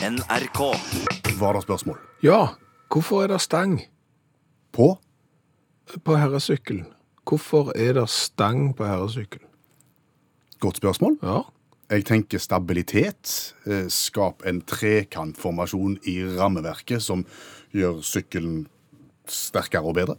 NRK. 0.00 0.60
Var 1.40 1.52
det 1.52 1.62
spørsmål? 1.62 1.98
Ja, 2.22 2.46
hvorfor 2.92 3.22
er 3.22 3.26
det 3.34 3.40
stang 3.40 3.80
På? 4.72 4.98
på 6.04 6.16
herresykkelen? 6.16 6.86
Hvorfor 7.28 7.72
er 7.76 7.92
det 7.92 8.08
stang 8.08 8.76
på 8.76 8.84
herresykkelen? 8.86 9.46
Godt 10.60 10.76
spørsmål. 10.76 11.18
Ja, 11.22 11.40
Jeg 11.90 12.04
tenker 12.06 12.38
stabilitet. 12.38 13.54
Eh, 13.66 13.88
Skap 13.88 14.42
en 14.46 14.60
trekantformasjon 14.62 15.98
i 16.06 16.20
rammeverket 16.38 17.02
som 17.02 17.24
gjør 17.74 17.98
sykkelen 18.02 18.68
sterkere 19.26 19.82
og 19.82 19.94
bedre. 19.94 20.14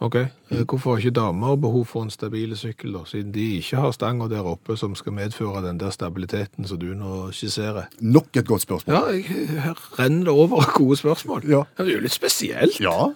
Ok. 0.00 0.14
Eh, 0.16 0.64
Hvorfor 0.68 0.90
har 0.94 0.98
ikke 0.98 1.10
damer 1.16 1.56
behov 1.56 1.86
for 1.86 2.02
en 2.06 2.10
stabil 2.10 2.52
sykkel, 2.56 2.92
da, 2.92 3.04
siden 3.08 3.32
de 3.34 3.46
ikke 3.58 3.76
har 3.80 3.94
stanga 3.96 4.28
der 4.28 4.44
oppe 4.46 4.76
som 4.76 4.94
skal 4.94 5.12
medføre 5.16 5.62
den 5.64 5.78
der 5.80 5.90
stabiliteten 5.94 6.66
som 6.68 6.78
du 6.78 6.90
nå 6.94 7.30
skisserer? 7.32 7.88
Nok 8.00 8.36
et 8.36 8.46
godt 8.46 8.62
spørsmål. 8.66 8.94
Ja, 8.94 9.04
jeg, 9.16 9.48
her 9.64 9.80
renner 9.98 10.24
det 10.30 10.34
over 10.34 10.62
av 10.66 10.72
gode 10.76 10.96
spørsmål. 11.00 11.48
Ja. 11.48 11.64
Det 11.78 11.86
er 11.88 11.92
jo 11.96 12.04
litt 12.04 12.12
spesielt. 12.16 12.80
Ja, 12.80 13.12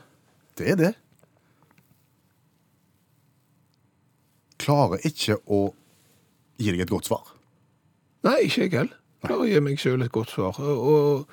det 0.58 0.70
er 0.74 0.80
det. 0.80 0.94
Klarer 4.60 5.00
ikke 5.08 5.38
å 5.48 5.70
gi 6.60 6.72
deg 6.74 6.82
et 6.84 6.90
godt 6.92 7.08
svar. 7.08 7.30
Nei, 8.26 8.42
ikke 8.48 8.66
jeg 8.66 8.74
heller. 8.74 8.96
Klarer 9.24 9.44
å 9.46 9.48
gi 9.48 9.60
meg 9.64 9.80
selv 9.80 10.04
et 10.04 10.12
godt 10.12 10.32
svar. 10.34 10.58
Og 10.60 10.84
og 10.90 11.30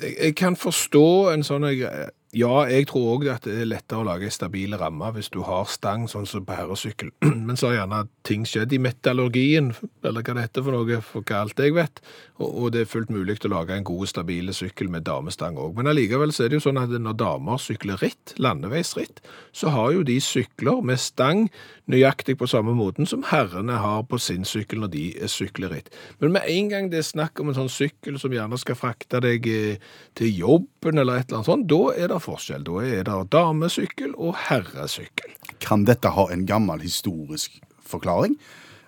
jeg, 0.00 0.14
jeg 0.14 0.34
kan 0.38 0.56
forstå 0.56 1.04
en 1.34 1.42
sånn 1.44 1.66
greie. 1.68 2.08
Ja, 2.36 2.66
jeg 2.68 2.90
tror 2.90 3.14
òg 3.14 3.22
at 3.32 3.46
det 3.48 3.54
er 3.56 3.68
lettere 3.70 4.02
å 4.02 4.04
lage 4.04 4.26
ei 4.28 4.32
stabil 4.34 4.74
ramme 4.76 5.08
hvis 5.14 5.30
du 5.32 5.38
har 5.46 5.64
stang, 5.72 6.02
sånn 6.12 6.26
som 6.28 6.44
på 6.44 6.58
herresykkel. 6.58 7.08
Men 7.46 7.56
så 7.56 7.70
har 7.70 7.78
gjerne 7.78 8.02
ting 8.28 8.44
skjedd 8.44 8.74
i 8.76 8.80
metallurgien, 8.84 9.70
eller 10.04 10.20
hva 10.26 10.34
det 10.36 10.44
heter 10.44 10.66
for 10.66 10.76
noe, 10.76 10.98
for 11.00 11.24
hva 11.24 11.38
alt 11.46 11.62
jeg 11.64 11.72
vet. 11.78 12.02
Og, 12.36 12.50
og 12.50 12.74
det 12.74 12.82
er 12.82 12.90
fullt 12.90 13.08
mulig 13.14 13.38
å 13.48 13.52
lage 13.54 13.72
en 13.72 13.86
god, 13.88 14.10
stabile 14.12 14.52
sykkel 14.52 14.92
med 14.92 15.06
damestang 15.08 15.56
òg. 15.56 15.72
Men 15.78 15.88
allikevel 15.88 16.34
så 16.36 16.44
er 16.44 16.52
det 16.52 16.60
jo 16.60 16.66
sånn 16.66 16.82
at 16.82 16.92
når 16.92 17.16
damer 17.16 17.64
sykler 17.64 18.04
ritt, 18.04 18.34
landeveisritt, 18.36 19.24
så 19.56 19.72
har 19.72 19.96
jo 19.96 20.04
de 20.04 20.18
sykler 20.20 20.84
med 20.84 21.00
stang 21.00 21.46
nøyaktig 21.88 22.36
på 22.36 22.50
samme 22.50 22.76
måten 22.76 23.08
som 23.08 23.24
herrene 23.30 23.80
har 23.80 24.04
på 24.04 24.20
sin 24.20 24.44
sykkel 24.44 24.84
når 24.84 24.92
de 24.92 25.06
sykler 25.32 25.72
ritt. 25.72 25.88
Men 26.20 26.36
med 26.36 26.44
en 26.44 26.68
gang 26.74 26.92
det 26.92 27.00
er 27.00 27.08
snakk 27.08 27.40
om 27.40 27.48
en 27.48 27.56
sånn 27.62 27.72
sykkel 27.72 28.20
som 28.20 28.36
gjerne 28.36 28.60
skal 28.60 28.76
frakte 28.76 29.24
deg 29.24 29.48
eh, 29.48 29.80
til 30.18 30.42
jobben 30.44 31.00
eller 31.00 31.22
et 31.22 31.30
eller 31.30 31.40
annet 31.40 31.48
sånt, 31.48 31.68
da 31.72 31.80
er 31.96 32.12
det 32.12 32.17
forskjell. 32.22 32.64
Da 32.66 32.80
er 32.84 33.04
det 33.08 33.16
damesykkel 33.34 34.14
og 34.16 34.36
herresykkel. 34.48 35.34
Kan 35.64 35.84
dette 35.88 36.12
ha 36.14 36.28
en 36.32 36.46
gammel 36.48 36.82
historisk 36.84 37.58
forklaring 37.88 38.36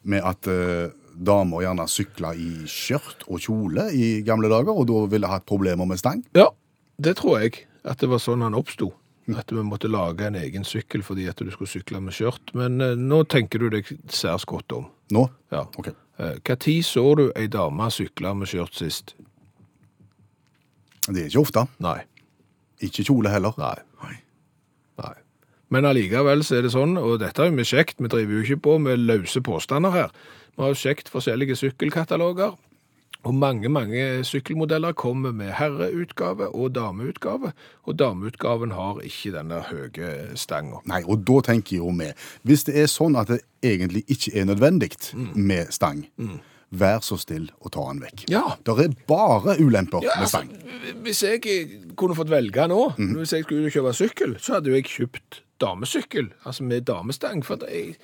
med 0.02 0.24
at 0.24 0.46
eh, 0.48 0.92
damer 1.20 1.64
gjerne 1.66 1.86
sykla 1.90 2.32
i 2.38 2.50
skjørt 2.70 3.26
og 3.28 3.42
kjole 3.44 3.88
i 3.92 4.20
gamle 4.24 4.48
dager, 4.52 4.72
og 4.72 4.86
da 4.88 5.02
ville 5.12 5.28
hatt 5.30 5.46
problemer 5.48 5.88
med 5.88 6.00
stang? 6.00 6.22
Ja, 6.36 6.48
det 7.00 7.18
tror 7.20 7.40
jeg 7.42 7.66
at 7.84 8.00
det 8.00 8.08
var 8.12 8.20
sånn 8.22 8.44
han 8.44 8.56
oppsto. 8.56 8.92
At 9.36 9.52
vi 9.54 9.62
måtte 9.62 9.86
lage 9.86 10.24
en 10.26 10.34
egen 10.40 10.64
sykkel 10.66 11.04
fordi 11.06 11.28
at 11.30 11.38
du 11.38 11.50
skulle 11.52 11.70
sykle 11.70 12.00
med 12.02 12.16
skjørt. 12.16 12.50
Men 12.58 12.80
eh, 12.82 12.96
nå 12.98 13.22
tenker 13.30 13.62
du 13.62 13.68
deg 13.76 13.88
særs 14.10 14.46
godt 14.48 14.72
om. 14.74 14.88
Nå? 15.14 15.26
Ja. 15.54 15.66
Ok. 15.78 15.92
Eh, 16.20 16.36
Hva 16.44 16.56
tid 16.58 16.84
så 16.88 17.04
du 17.18 17.28
ei 17.38 17.46
dame 17.52 17.86
sykle 17.94 18.32
med 18.34 18.50
skjørt 18.50 18.74
sist? 18.78 19.14
Det 21.10 21.16
er 21.24 21.28
ikke 21.30 21.42
ofte. 21.44 21.64
Nei. 21.82 22.00
Ikke 22.80 23.04
kjole 23.06 23.32
heller. 23.32 23.56
Nei. 23.60 23.76
Nei. 25.00 25.14
Men 25.70 25.86
allikevel 25.86 26.42
så 26.46 26.58
er 26.58 26.66
det 26.66 26.74
sånn, 26.74 26.96
og 26.98 27.20
dette 27.22 27.44
er 27.44 27.50
jo 27.50 27.58
vi 27.60 27.68
kjekt, 27.68 28.00
vi 28.02 28.10
driver 28.10 28.38
jo 28.38 28.42
ikke 28.42 28.64
på 28.66 28.78
med 28.82 29.04
løse 29.06 29.42
påstander 29.46 29.94
her. 29.94 30.10
Vi 30.56 30.64
har 30.64 30.74
jo 30.74 31.10
forskjellige 31.12 31.56
sykkelkataloger, 31.60 32.56
og 33.22 33.34
mange, 33.34 33.68
mange 33.68 34.24
sykkelmodeller 34.24 34.92
kommer 34.92 35.32
med 35.32 35.52
herreutgave 35.52 36.48
og 36.56 36.74
dameutgave, 36.74 37.52
og 37.84 37.98
dameutgaven 37.98 38.72
har 38.72 39.02
ikke 39.04 39.34
denne 39.34 39.60
høye 39.68 40.36
stanga. 40.40 40.80
Nei, 40.88 41.02
og 41.04 41.26
da 41.28 41.42
tenker 41.52 41.76
jo 41.76 41.92
vi, 41.98 42.08
hvis 42.48 42.64
det 42.68 42.78
er 42.80 42.88
sånn 42.88 43.18
at 43.20 43.28
det 43.28 43.42
egentlig 43.62 44.06
ikke 44.08 44.32
er 44.40 44.48
nødvendig 44.48 44.90
med 45.34 45.68
stang, 45.74 46.06
vær 46.70 47.00
så 47.02 47.16
still 47.18 47.48
og 47.60 47.72
ta 47.74 47.82
den 47.90 48.00
vekk. 48.04 48.24
Ja. 48.30 48.44
Det 48.64 48.76
er 48.84 48.92
bare 49.10 49.56
ulemper 49.58 50.04
Ja, 50.06 50.14
med 50.16 50.26
altså, 50.28 50.42
stang. 50.44 51.02
hvis 51.02 51.22
jeg 51.26 51.40
kunne 51.98 52.14
fått 52.14 52.30
velge 52.30 52.66
nå, 52.70 52.80
hvis 52.96 53.32
jeg 53.34 53.42
skulle 53.46 53.66
ut 53.66 53.70
og 53.72 53.76
kjøpe 53.78 53.94
sykkel, 53.98 54.36
så 54.38 54.58
hadde 54.58 54.70
jeg 54.76 54.86
kjøpt 54.86 55.40
damesykkel, 55.60 56.30
altså 56.46 56.64
med 56.64 56.86
damestang, 56.88 57.42
for 57.44 57.58
det 57.60 57.68
er, 57.74 57.96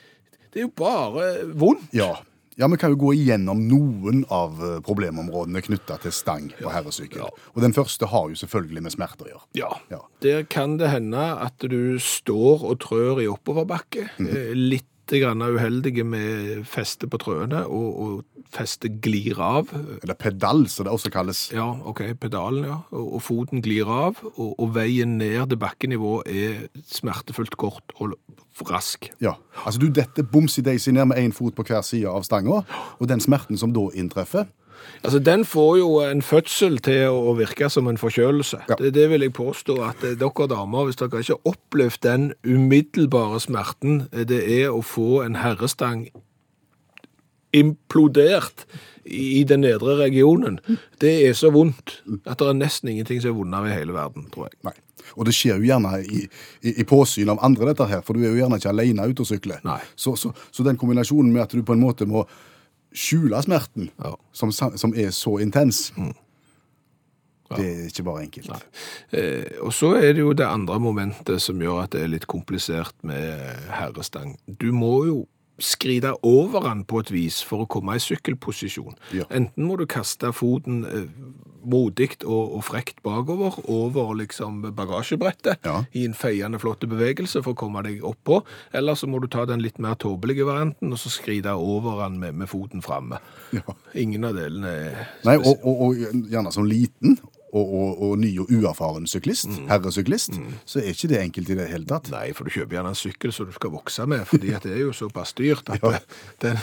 det 0.53 0.61
er 0.61 0.67
jo 0.67 0.73
bare 0.77 1.29
vondt. 1.57 1.87
Ja. 1.97 2.11
ja, 2.59 2.67
vi 2.69 2.77
kan 2.81 2.91
jo 2.93 2.99
gå 3.01 3.15
igjennom 3.17 3.63
noen 3.71 4.25
av 4.33 4.59
eh, 4.65 4.75
problemområdene 4.85 5.63
knytta 5.65 5.97
til 6.03 6.13
stang 6.13 6.51
på 6.59 6.69
herresykkel. 6.75 7.23
ja. 7.23 7.31
Og 7.55 7.63
den 7.65 7.73
første 7.77 8.11
har 8.13 8.29
jo 8.29 8.37
selvfølgelig 8.43 8.83
med 8.89 8.93
smerter 8.97 9.29
å 9.29 9.33
gjøre. 9.37 9.47
Ja, 9.63 9.71
Ja. 9.95 10.03
der 10.27 10.43
kan 10.53 10.77
det 10.83 10.91
hende 10.93 11.23
at 11.47 11.59
du 11.71 11.97
står 12.03 12.67
og 12.67 12.81
trør 12.85 13.23
i 13.23 13.31
oppoverbakke, 13.31 14.09
eh, 14.21 14.53
litt 14.57 14.91
uheldige 15.13 16.05
med 16.05 16.65
feste 16.65 17.07
på 17.07 17.19
trøene, 17.19 17.67
og, 17.67 18.01
og 18.01 18.47
festet 18.53 19.01
glir 19.03 19.39
av. 19.39 19.71
Eller 20.03 20.15
pedal, 20.15 20.67
som 20.69 20.87
det 20.87 20.93
også 20.93 21.11
kalles. 21.11 21.53
Ja, 21.53 21.67
ok, 21.87 22.03
pedalen, 22.21 22.65
ja. 22.65 22.81
Og, 22.91 23.15
og 23.15 23.23
foten 23.23 23.63
glir 23.63 23.87
av, 23.87 24.21
og, 24.37 24.55
og 24.59 24.75
veien 24.75 25.19
ned 25.19 25.49
til 25.51 25.59
bakkenivå 25.59 26.23
er 26.27 26.67
smertefullt 26.91 27.57
kort 27.57 27.95
og 28.01 28.17
rask. 28.71 29.11
Ja, 29.21 29.37
altså 29.65 29.81
Du 29.81 29.89
detter 29.93 30.23
bomsi-daisy 30.25 30.91
ned 30.91 31.11
med 31.13 31.19
én 31.21 31.33
fot 31.33 31.55
på 31.55 31.67
hver 31.67 31.83
side 31.83 32.09
av 32.09 32.25
stanga, 32.25 32.63
og 32.99 33.09
den 33.09 33.21
smerten 33.21 33.59
som 33.59 33.75
da 33.77 33.89
inntreffer 33.95 34.47
Altså, 35.03 35.19
Den 35.19 35.45
får 35.45 35.79
jo 35.79 35.91
en 36.03 36.23
fødsel 36.23 36.79
til 36.83 37.15
å 37.15 37.35
virke 37.39 37.71
som 37.71 37.89
en 37.89 37.99
forkjølelse. 38.01 38.63
Ja. 38.69 38.79
Det, 38.79 38.95
det 38.95 39.09
vil 39.13 39.27
jeg 39.27 39.37
påstå 39.37 39.79
at 39.87 40.05
eh, 40.05 40.17
dere 40.19 40.49
damer, 40.51 40.89
hvis 40.89 41.01
dere 41.01 41.23
ikke 41.23 41.37
har 41.37 41.53
opplevd 41.53 42.03
den 42.07 42.31
umiddelbare 42.45 43.41
smerten 43.41 44.07
eh, 44.13 44.27
det 44.29 44.43
er 44.61 44.75
å 44.75 44.83
få 44.85 45.23
en 45.27 45.39
herrestang 45.43 46.09
implodert 47.57 48.67
i 49.07 49.45
den 49.47 49.63
nedre 49.63 49.95
regionen, 50.01 50.59
det 51.01 51.13
er 51.29 51.37
så 51.39 51.53
vondt 51.55 52.01
at 52.27 52.41
det 52.41 52.49
er 52.51 52.59
nesten 52.59 52.91
ingenting 52.91 53.23
som 53.23 53.31
er 53.31 53.39
vondere 53.39 53.71
i 53.71 53.77
hele 53.77 53.95
verden, 53.95 54.27
tror 54.33 54.51
jeg. 54.51 54.59
Nei. 54.67 54.75
Og 55.15 55.29
det 55.29 55.37
skjer 55.37 55.61
jo 55.61 55.69
gjerne 55.69 56.01
i, 56.03 56.25
i, 56.67 56.75
i 56.83 56.85
påsyn 56.89 57.31
av 57.31 57.41
andre, 57.47 57.71
dette 57.71 57.87
her, 57.89 58.03
for 58.03 58.17
du 58.17 58.25
er 58.25 58.33
jo 58.33 58.41
gjerne 58.41 58.59
ikke 58.59 58.73
alene 58.73 59.07
ute 59.07 59.23
og 59.23 59.31
sykler. 59.31 59.63
Så, 59.95 60.17
så, 60.19 60.33
så 60.51 60.67
den 60.67 60.79
kombinasjonen 60.81 61.31
med 61.33 61.47
at 61.47 61.55
du 61.55 61.63
på 61.63 61.77
en 61.77 61.85
måte 61.85 62.09
må 62.11 62.25
skjule 62.97 63.43
smerten, 63.45 63.91
Ja. 64.03 64.15
som, 64.33 64.53
som 64.53 64.95
er 64.97 65.11
så 65.15 65.37
intens, 65.45 65.91
det 67.57 67.63
er 67.67 67.85
ikke 67.87 68.03
bare 68.03 68.23
enkelt. 68.25 68.49
Eh, 69.15 69.45
og 69.63 69.71
så 69.77 69.93
er 70.01 70.13
det 70.17 70.25
jo 70.25 70.33
det 70.35 70.47
andre 70.49 70.81
momentet 70.83 71.39
som 71.45 71.61
gjør 71.63 71.85
at 71.85 71.93
det 71.95 72.01
er 72.03 72.11
litt 72.11 72.27
komplisert 72.27 72.95
med 73.07 73.39
herrestang. 73.71 74.33
Du 74.61 74.73
må 74.75 74.95
jo 75.07 75.19
skride 75.59 76.13
over 76.27 76.61
den 76.69 76.85
på 76.85 77.01
et 77.01 77.11
vis 77.15 77.41
for 77.47 77.65
å 77.65 77.69
komme 77.71 77.97
i 77.97 78.03
sykkelposisjon. 78.03 78.97
Ja. 79.17 79.25
Enten 79.31 79.65
må 79.69 79.77
du 79.81 79.87
kaste 79.89 80.33
foten 80.37 80.83
eh, 80.85 81.07
modig 81.67 82.13
og, 82.23 82.53
og 82.59 82.63
frekt 82.69 83.01
bakover, 83.03 83.57
over 83.73 84.13
liksom 84.21 84.61
bagasjebrettet, 84.77 85.65
Ja. 85.67 85.81
i 85.99 86.05
en 86.07 86.15
feiende 86.15 86.61
flotte 86.63 86.87
bevegelse 86.87 87.43
for 87.43 87.57
å 87.57 87.59
komme 87.59 87.83
deg 87.83 88.05
oppå, 88.07 88.43
eller 88.77 88.95
så 88.95 89.09
må 89.11 89.19
du 89.23 89.27
ta 89.33 89.47
den 89.49 89.65
litt 89.65 89.81
mer 89.83 89.97
tåpelige 89.99 90.47
varianten, 90.47 90.93
og 90.95 91.01
så 91.03 91.11
skride 91.11 91.55
over 91.57 92.05
den 92.05 92.21
med, 92.23 92.35
med 92.39 92.49
foten 92.53 92.85
framme. 92.87 93.19
Ja. 93.57 93.65
Ingen 93.99 94.25
av 94.29 94.37
delene 94.39 94.69
er 94.77 95.09
Nei, 95.27 95.37
og, 95.41 95.65
og, 95.67 95.83
og 95.89 96.31
gjerne 96.31 96.53
som 96.55 96.69
liten 96.69 97.17
og, 97.53 97.63
og, 97.75 97.91
og 98.03 98.19
ny 98.19 98.33
og 98.43 98.51
uerfaren 98.53 99.07
syklist, 99.09 99.49
herresyklist, 99.71 100.35
så 100.69 100.81
er 100.83 100.91
ikke 100.93 101.09
det 101.13 101.21
enkelt 101.23 101.51
i 101.55 101.57
det 101.59 101.69
hele 101.71 101.87
tatt. 101.89 102.11
Nei, 102.13 102.33
for 102.37 102.45
du 102.45 102.51
kjøper 102.53 102.77
gjerne 102.79 102.91
en 102.93 102.99
sykkel 102.99 103.33
som 103.33 103.47
du 103.49 103.55
skal 103.57 103.71
vokse 103.73 104.07
med, 104.11 104.25
fordi 104.29 104.51
det 104.65 104.73
er 104.75 104.81
jo 104.83 104.93
såpass 104.97 105.33
dyrt 105.39 105.71
at 105.73 105.85
Ja. 105.87 106.01
den, 106.43 106.59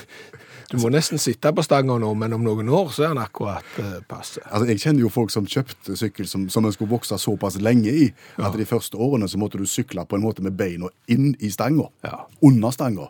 du 0.74 0.78
må 0.82 0.90
nesten 0.94 1.20
sitte 1.22 1.52
på 1.54 1.64
stanga 1.66 1.96
nå, 2.02 2.10
men 2.18 2.34
om 2.34 2.44
noen 2.46 2.70
år 2.74 2.92
så 2.96 3.06
er 3.08 3.14
den 3.14 3.22
akkurat 3.24 3.76
eh, 3.80 4.00
passe. 4.10 4.42
Altså, 4.50 4.68
Jeg 4.72 4.82
kjenner 4.84 5.06
jo 5.06 5.12
folk 5.14 5.32
som 5.34 5.46
kjøpte 5.50 5.96
sykkel 6.00 6.28
som, 6.30 6.48
som 6.50 6.66
en 6.66 6.74
skulle 6.76 6.92
vokse 6.94 7.18
såpass 7.22 7.60
lenge 7.62 7.92
i, 7.94 8.08
at 8.42 8.58
de 8.58 8.66
første 8.68 8.98
årene 8.98 9.30
så 9.30 9.40
måtte 9.42 9.62
du 9.62 9.66
sykle 9.70 10.06
på 10.10 10.18
en 10.20 10.26
måte 10.26 10.44
med 10.46 10.58
beina 10.60 10.90
inn 11.12 11.32
i 11.40 11.52
stanga. 11.54 11.88
Ja. 12.04 12.24
Under 12.42 12.74
stanga. 12.76 13.08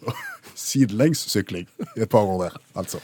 Sidelengs 0.54 1.22
sykling 1.30 1.66
i 1.96 2.02
et 2.04 2.10
par 2.12 2.26
år 2.28 2.46
der, 2.46 2.58
altså. 2.76 3.00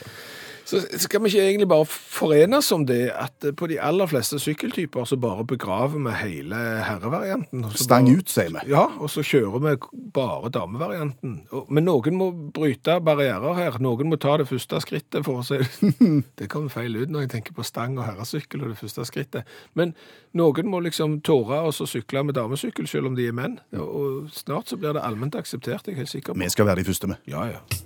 Så 0.67 0.81
skal 0.99 1.23
vi 1.23 1.29
ikke 1.31 1.43
egentlig 1.45 1.67
bare 1.71 1.85
forenes 1.87 2.71
om 2.75 2.83
det, 2.87 3.07
at 3.15 3.45
eh, 3.47 3.53
på 3.55 3.69
de 3.71 3.77
aller 3.79 4.09
fleste 4.09 4.39
sykkeltyper 4.41 5.05
så 5.07 5.15
bare 5.19 5.45
begraver 5.47 5.95
vi 6.03 6.15
hele 6.19 6.59
herrevarianten. 6.83 7.63
Stang 7.79 8.09
ut, 8.11 8.27
sier 8.31 8.51
vi. 8.51 8.65
Ja, 8.73 8.83
og 8.99 9.11
så 9.13 9.23
kjører 9.23 9.63
vi 9.63 9.75
bare 10.15 10.51
damevarianten. 10.51 11.37
Men 11.71 11.87
noen 11.87 12.19
må 12.19 12.29
bryte 12.55 12.99
barrierer 13.03 13.55
her. 13.55 13.79
Noen 13.83 14.11
må 14.11 14.19
ta 14.19 14.35
det 14.41 14.49
første 14.51 14.81
skrittet 14.83 15.23
for 15.27 15.39
å 15.39 15.47
si 15.47 15.61
Det 16.39 16.49
kommer 16.51 16.73
feil 16.73 16.99
ut 16.99 17.11
når 17.13 17.27
jeg 17.27 17.33
tenker 17.37 17.55
på 17.55 17.65
stang 17.67 17.95
og 17.97 18.07
herresykkel 18.09 18.65
og 18.65 18.73
det 18.73 18.79
første 18.81 19.07
skrittet. 19.07 19.57
Men 19.79 19.95
noen 20.35 20.67
må 20.67 20.83
liksom 20.83 21.21
tåre 21.23 21.63
å 21.63 21.73
så 21.75 21.87
sykle 21.87 22.27
med 22.27 22.35
damesykkel, 22.35 22.89
selv 22.91 23.13
om 23.13 23.15
de 23.15 23.31
er 23.31 23.35
menn. 23.35 23.61
Og 23.79 24.27
snart 24.35 24.67
så 24.67 24.79
blir 24.79 24.97
det 24.97 25.05
allment 25.05 25.39
akseptert, 25.39 25.87
jeg 25.87 25.95
er 25.95 26.03
helt 26.03 26.11
sikker 26.11 26.33
på. 26.33 26.41
Vi 26.43 26.51
skal 26.51 26.67
være 26.67 26.83
de 26.83 26.91
første 26.91 27.15
med. 27.15 27.23
Ja, 27.31 27.47
ja. 27.55 27.85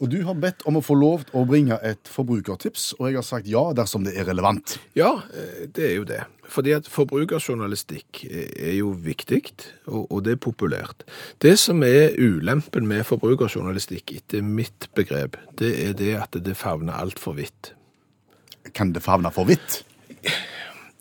Og 0.00 0.10
du 0.12 0.20
har 0.22 0.34
bedt 0.38 0.62
om 0.70 0.76
å 0.78 0.82
få 0.84 0.94
lov 0.94 1.24
til 1.26 1.40
å 1.40 1.46
bringe 1.48 1.78
et 1.82 2.06
forbrukertips, 2.06 2.92
og 3.00 3.08
jeg 3.08 3.16
har 3.18 3.26
sagt 3.26 3.48
ja 3.50 3.64
dersom 3.74 4.04
det 4.06 4.12
er 4.16 4.28
relevant. 4.30 4.76
Ja, 4.94 5.16
eh, 5.34 5.66
det 5.74 5.84
er 5.90 5.94
jo 5.96 6.04
det. 6.06 6.20
Fordi 6.48 6.72
at 6.76 6.86
forbrukerjournalistikk 6.88 8.22
er 8.30 8.76
jo 8.78 8.92
viktig, 8.94 9.42
og 9.90 10.22
det 10.24 10.36
er 10.36 10.40
populært. 10.40 11.02
Det 11.42 11.58
som 11.60 11.82
er 11.82 12.14
ulempen 12.16 12.86
med 12.88 13.04
forbrukerjournalistikk, 13.04 14.14
etter 14.16 14.42
mitt 14.46 14.86
begrep, 14.96 15.36
det 15.58 15.74
er 15.88 15.92
det 15.98 16.14
at 16.22 16.38
det 16.46 16.56
favner 16.56 16.94
altfor 16.96 17.34
vidt. 17.36 17.72
Kan 18.74 18.92
det 18.94 19.02
favne 19.04 19.32
for 19.34 19.44
vidt? 19.48 19.82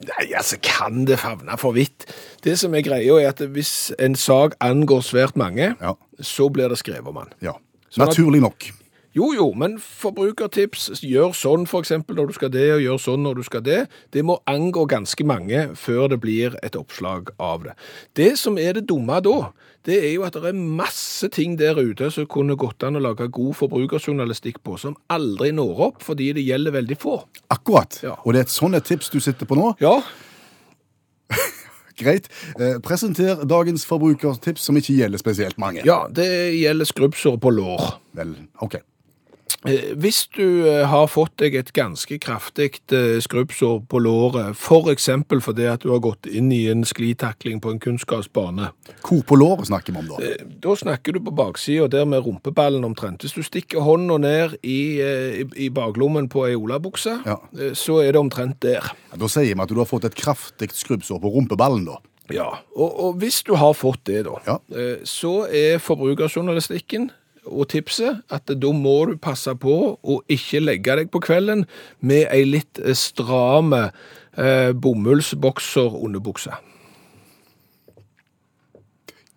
Nei, 0.08 0.28
altså, 0.38 0.60
kan 0.62 1.06
det 1.10 1.18
favne 1.22 1.56
for 1.58 1.74
vidt? 1.74 2.06
Det 2.46 2.58
som 2.60 2.74
er 2.78 2.84
greia, 2.86 3.16
er 3.22 3.30
at 3.32 3.40
hvis 3.54 3.92
en 4.00 4.16
sak 4.16 4.54
angår 4.62 5.02
svært 5.06 5.36
mange, 5.40 5.76
Ja. 5.82 5.94
så 6.22 6.50
blir 6.54 6.70
det 6.70 6.78
skrevet 6.78 7.08
om 7.08 7.16
den. 7.16 7.34
Ja. 7.42 7.54
Sånn 7.90 8.04
at- 8.04 8.10
Naturlig 8.18 8.42
nok. 8.42 8.72
Jo, 9.18 9.32
jo, 9.34 9.48
men 9.58 9.80
forbrukertips, 9.82 11.00
gjør 11.02 11.32
sånn 11.34 11.64
for 11.70 11.82
eksempel 11.82 12.20
når 12.20 12.30
du 12.30 12.36
skal 12.38 12.52
det, 12.54 12.66
og 12.76 12.84
gjør 12.84 13.00
sånn 13.02 13.24
når 13.26 13.40
du 13.40 13.46
skal 13.48 13.64
det. 13.66 13.78
Det 14.14 14.22
må 14.28 14.36
angå 14.50 14.84
ganske 14.90 15.26
mange 15.26 15.64
før 15.80 16.12
det 16.12 16.20
blir 16.22 16.58
et 16.62 16.76
oppslag 16.78 17.32
av 17.42 17.64
det. 17.66 17.74
Det 18.20 18.36
som 18.38 18.60
er 18.62 18.78
det 18.78 18.84
dumme 18.92 19.18
da, 19.26 19.50
det 19.88 19.98
er 20.04 20.12
jo 20.12 20.26
at 20.28 20.36
det 20.38 20.52
er 20.52 20.60
masse 20.60 21.30
ting 21.34 21.56
der 21.58 21.80
ute 21.80 22.12
som 22.14 22.28
kunne 22.30 22.58
gått 22.60 22.86
an 22.86 23.00
å 23.00 23.02
lage 23.02 23.26
god 23.34 23.58
forbrukerjournalistikk 23.58 24.60
på, 24.68 24.76
som 24.78 24.98
aldri 25.14 25.50
når 25.56 25.82
opp, 25.88 26.04
fordi 26.06 26.30
det 26.38 26.44
gjelder 26.46 26.76
veldig 26.76 26.98
få. 27.02 27.16
Akkurat. 27.56 27.98
Ja. 28.06 28.20
Og 28.22 28.36
det 28.36 28.44
er 28.44 28.50
et 28.50 28.54
sånt 28.54 28.78
tips 28.86 29.10
du 29.10 29.18
sitter 29.24 29.50
på 29.50 29.58
nå. 29.58 29.72
Ja, 29.82 29.98
Greit. 31.98 32.28
Eh, 32.62 32.78
presenter 32.86 33.42
dagens 33.50 33.82
forbrukertips 33.90 34.68
som 34.70 34.78
ikke 34.78 34.94
gjelder 35.00 35.18
spesielt 35.18 35.58
mange. 35.58 35.82
ja 35.82 36.04
det 36.14 36.30
gjelder 36.60 36.86
skrubbsår 36.86 37.40
på 37.42 37.50
lår. 37.58 37.88
Vel, 38.14 38.36
ok. 38.62 38.78
Eh, 39.66 39.94
Hvis 39.98 40.28
du 40.38 40.68
eh, 40.70 40.86
har 40.88 41.08
fått 41.10 41.34
deg 41.42 41.56
et 41.56 41.72
ganske 41.74 42.18
kraftig 42.22 42.78
eh, 42.94 43.18
skrubbsår 43.24 43.80
på 43.90 44.00
låret, 44.04 44.56
for 44.60 44.90
eksempel 44.92 45.42
fordi 45.44 45.66
at 45.72 45.82
du 45.84 45.90
har 45.94 46.00
gått 46.04 46.28
inn 46.30 46.52
i 46.54 46.68
en 46.72 46.84
sklitakling 46.88 47.60
på 47.64 47.72
en 47.74 47.80
kunstgressbane, 47.84 48.70
Hvor 49.02 49.24
på 49.28 49.36
låret 49.40 49.68
snakker 49.70 49.94
vi 49.96 50.00
om 50.04 50.08
da? 50.12 50.32
Da 50.64 50.76
snakker 50.76 51.14
du 51.18 51.20
på 51.26 51.32
baksida, 51.36 51.88
der 51.88 52.06
med 52.06 52.26
rumpeballen 52.26 52.84
omtrent. 52.86 53.22
Hvis 53.26 53.34
du 53.34 53.44
stikker 53.44 53.82
hånda 53.82 54.18
ned 54.22 54.58
i, 54.64 55.02
i, 55.02 55.46
i 55.68 55.70
baklommen 55.70 56.30
på 56.30 56.46
ei 56.48 56.56
olabukse, 56.56 57.18
Ja. 57.26 57.38
så 57.74 58.02
er 58.04 58.12
det 58.14 58.20
omtrent 58.22 58.60
der. 58.62 58.84
Ja, 59.12 59.18
da 59.18 59.28
sier 59.32 59.56
vi 59.56 59.62
at 59.64 59.70
du 59.70 59.80
har 59.80 59.86
fått 59.90 60.06
et 60.06 60.16
kraftig 60.16 60.70
skrubbsår 60.76 61.20
på 61.24 61.32
rumpeballen 61.34 61.86
da. 61.88 61.98
Ja, 62.30 62.50
og, 62.76 62.90
og 63.00 63.16
hvis 63.22 63.42
du 63.48 63.54
har 63.56 63.72
fått 63.74 64.04
det, 64.06 64.26
da, 64.28 64.36
Ja. 64.46 64.58
så 65.08 65.46
er 65.48 65.80
forbrukerjournalistikken 65.80 67.10
og 67.48 67.68
tipset 67.72 68.22
at 68.34 68.52
da 68.62 68.72
må 68.76 68.94
du 69.10 69.16
passe 69.22 69.54
på 69.60 69.74
å 70.00 70.20
ikke 70.32 70.60
legge 70.64 70.96
deg 71.00 71.12
på 71.14 71.22
kvelden 71.24 71.66
med 72.02 72.28
ei 72.34 72.44
litt 72.48 72.80
eh, 72.84 72.94
stram 72.98 73.74
eh, 73.78 74.72
bomullsbokser 74.76 75.96
underbukse. 76.04 76.54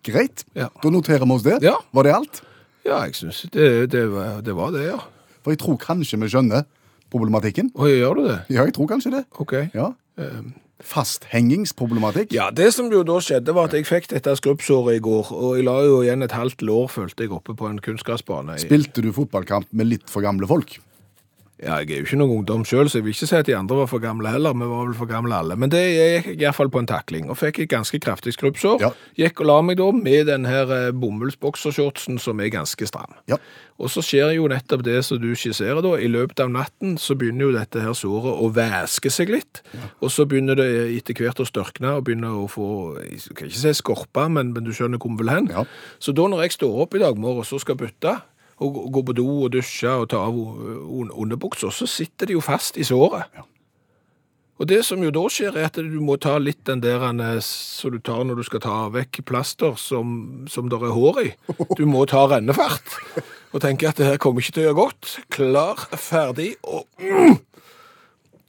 Greit. 0.05 0.45
Ja. 0.57 0.69
Da 0.81 0.89
noterer 0.89 1.25
vi 1.29 1.35
oss 1.35 1.43
det. 1.45 1.59
Ja. 1.61 1.75
Var 1.93 2.07
det 2.07 2.13
alt? 2.15 2.41
Ja, 2.85 3.03
jeg 3.05 3.13
syns 3.19 3.43
det, 3.53 3.67
det, 3.93 4.05
var- 4.09 4.41
det 4.41 4.55
var 4.57 4.71
det, 4.73 4.87
ja. 4.89 4.97
For 5.43 5.53
jeg 5.53 5.59
tror 5.61 5.77
kanskje 5.81 6.17
vi 6.21 6.29
skjønner 6.33 6.63
problematikken. 7.13 7.69
Og 7.77 7.89
gjør 7.91 8.17
du 8.17 8.23
det? 8.29 8.39
Ja, 8.53 8.63
jeg 8.65 8.73
tror 8.77 8.87
kanskje 8.89 9.11
det. 9.19 9.23
OK. 9.41 9.53
Ja. 9.75 9.91
Fasthengingsproblematikk. 10.87 12.33
Ja, 12.35 12.49
det 12.51 12.71
som 12.75 12.91
jo 12.93 13.03
da 13.07 13.19
skjedde 13.23 13.55
var 13.55 13.69
at 13.69 13.77
jeg 13.77 13.87
fikk 13.89 14.11
dette 14.13 14.35
skrubbsåret 14.39 14.99
i 14.99 15.03
går, 15.03 15.33
og 15.33 15.57
jeg 15.57 15.67
la 15.67 15.79
jo 15.87 15.99
igjen 16.05 16.25
et 16.25 16.35
halvt 16.35 16.65
lår, 16.67 16.87
følte 16.91 17.25
jeg, 17.25 17.33
oppe 17.35 17.55
på 17.57 17.69
en 17.69 17.81
kunstgressbane. 17.83 18.59
Spilte 18.61 19.03
du 19.05 19.11
fotballkamp 19.15 19.69
med 19.71 19.93
litt 19.93 20.09
for 20.11 20.25
gamle 20.25 20.49
folk? 20.49 20.79
Ja, 21.61 21.75
jeg 21.77 21.91
er 21.93 21.99
jo 22.01 22.07
ikke 22.07 22.17
noen 22.17 22.39
ungdom 22.39 22.63
sjøl, 22.65 22.89
så 22.89 22.97
jeg 22.97 23.05
vil 23.05 23.13
ikke 23.13 23.27
si 23.29 23.35
at 23.37 23.45
de 23.45 23.53
andre 23.53 23.75
var 23.83 23.89
for 23.91 24.01
gamle 24.01 24.31
heller. 24.33 24.55
Vi 24.57 24.65
var 24.65 24.87
vel 24.87 24.95
for 24.97 25.09
gamle 25.09 25.37
alle. 25.37 25.57
Men 25.61 25.69
det 25.69 25.81
jeg 25.81 26.23
gikk 26.25 26.41
iallfall 26.41 26.71
på 26.73 26.81
en 26.81 26.89
takling, 26.89 27.27
og 27.29 27.37
fikk 27.37 27.61
et 27.61 27.69
ganske 27.69 27.99
kraftig 28.01 28.33
skrubbsår. 28.33 28.81
Ja. 28.81 28.89
Gikk 29.19 29.43
og 29.43 29.49
la 29.51 29.57
meg 29.67 29.77
da 29.77 29.91
med 29.93 30.25
den 30.31 30.47
her 30.49 30.73
eh, 30.73 30.87
bomullsboksershortsen 30.97 32.17
som 32.21 32.41
er 32.41 32.49
ganske 32.55 32.89
stram. 32.89 33.13
Ja. 33.29 33.37
Og 33.81 33.93
så 33.93 34.01
skjer 34.05 34.33
jo 34.35 34.49
nettopp 34.49 34.83
det 34.85 34.99
som 35.05 35.21
du 35.21 35.29
skisserer 35.37 35.81
da. 35.85 35.93
I 36.01 36.09
løpet 36.09 36.41
av 36.41 36.49
natten 36.53 36.97
så 37.01 37.13
begynner 37.17 37.47
jo 37.47 37.53
dette 37.55 37.81
her 37.85 37.93
såret 37.97 38.41
å 38.41 38.49
væske 38.53 39.13
seg 39.13 39.33
litt. 39.33 39.61
Og 40.01 40.09
så 40.13 40.25
begynner 40.29 40.57
det 40.57 40.67
etter 40.97 41.17
hvert 41.17 41.41
å 41.41 41.47
størkne 41.49 41.95
og 41.97 42.05
begynner 42.09 42.41
å 42.41 42.49
få, 42.49 42.67
jeg 43.05 43.37
kan 43.37 43.49
ikke 43.49 43.61
si 43.61 43.77
skorpa, 43.77 44.27
men, 44.33 44.53
men 44.55 44.65
du 44.65 44.73
skjønner 44.73 45.01
hvor 45.01 45.13
vi 45.13 45.21
vil 45.23 45.33
hen. 45.33 45.49
Ja. 45.53 45.65
Så 46.01 46.13
da 46.17 46.25
når 46.29 46.45
jeg 46.47 46.57
står 46.57 46.85
opp 46.85 46.97
i 46.97 47.01
dag 47.05 47.21
morges 47.21 47.53
og 47.53 47.61
skal 47.63 47.77
bytte, 47.77 48.17
og 48.61 48.77
gå- 48.93 49.05
på 49.09 49.15
do 49.17 49.25
og 49.45 49.51
dusje 49.55 49.89
og 50.03 50.09
ta 50.13 50.21
av 50.27 50.35
underbuksa, 50.35 51.71
så 51.73 51.87
sitter 51.89 52.29
de 52.29 52.33
jo 52.37 52.43
fast 52.45 52.77
i 52.77 52.85
såret. 52.87 53.25
Ja. 53.35 53.43
Og 54.61 54.67
det 54.69 54.83
som 54.85 55.01
jo 55.01 55.09
da 55.09 55.23
skjer, 55.33 55.55
er 55.57 55.65
at 55.71 55.79
du 55.81 55.95
må 56.05 56.19
ta 56.21 56.35
litt 56.37 56.59
den 56.69 56.83
der 56.83 57.01
eh, 57.09 57.39
som 57.41 57.89
du 57.95 57.97
tar 57.97 58.21
når 58.29 58.37
du 58.37 58.43
skal 58.45 58.61
ta 58.61 58.75
vekk 58.93 59.23
plaster 59.25 59.73
som, 59.81 60.45
som 60.47 60.69
der 60.69 60.83
er 60.85 60.93
hår 60.93 61.21
i. 61.23 61.31
Du 61.79 61.87
må 61.89 62.05
ta 62.05 62.27
rennefart. 62.29 62.85
Og 63.51 63.63
tenke 63.65 63.89
at 63.89 63.97
det 63.97 64.05
her 64.05 64.19
kommer 64.21 64.39
ikke 64.43 64.53
til 64.59 64.63
å 64.63 64.67
gjøre 64.69 64.79
godt. 64.83 65.15
Klar, 65.33 65.81
ferdig, 65.97 66.53
og 66.61 66.85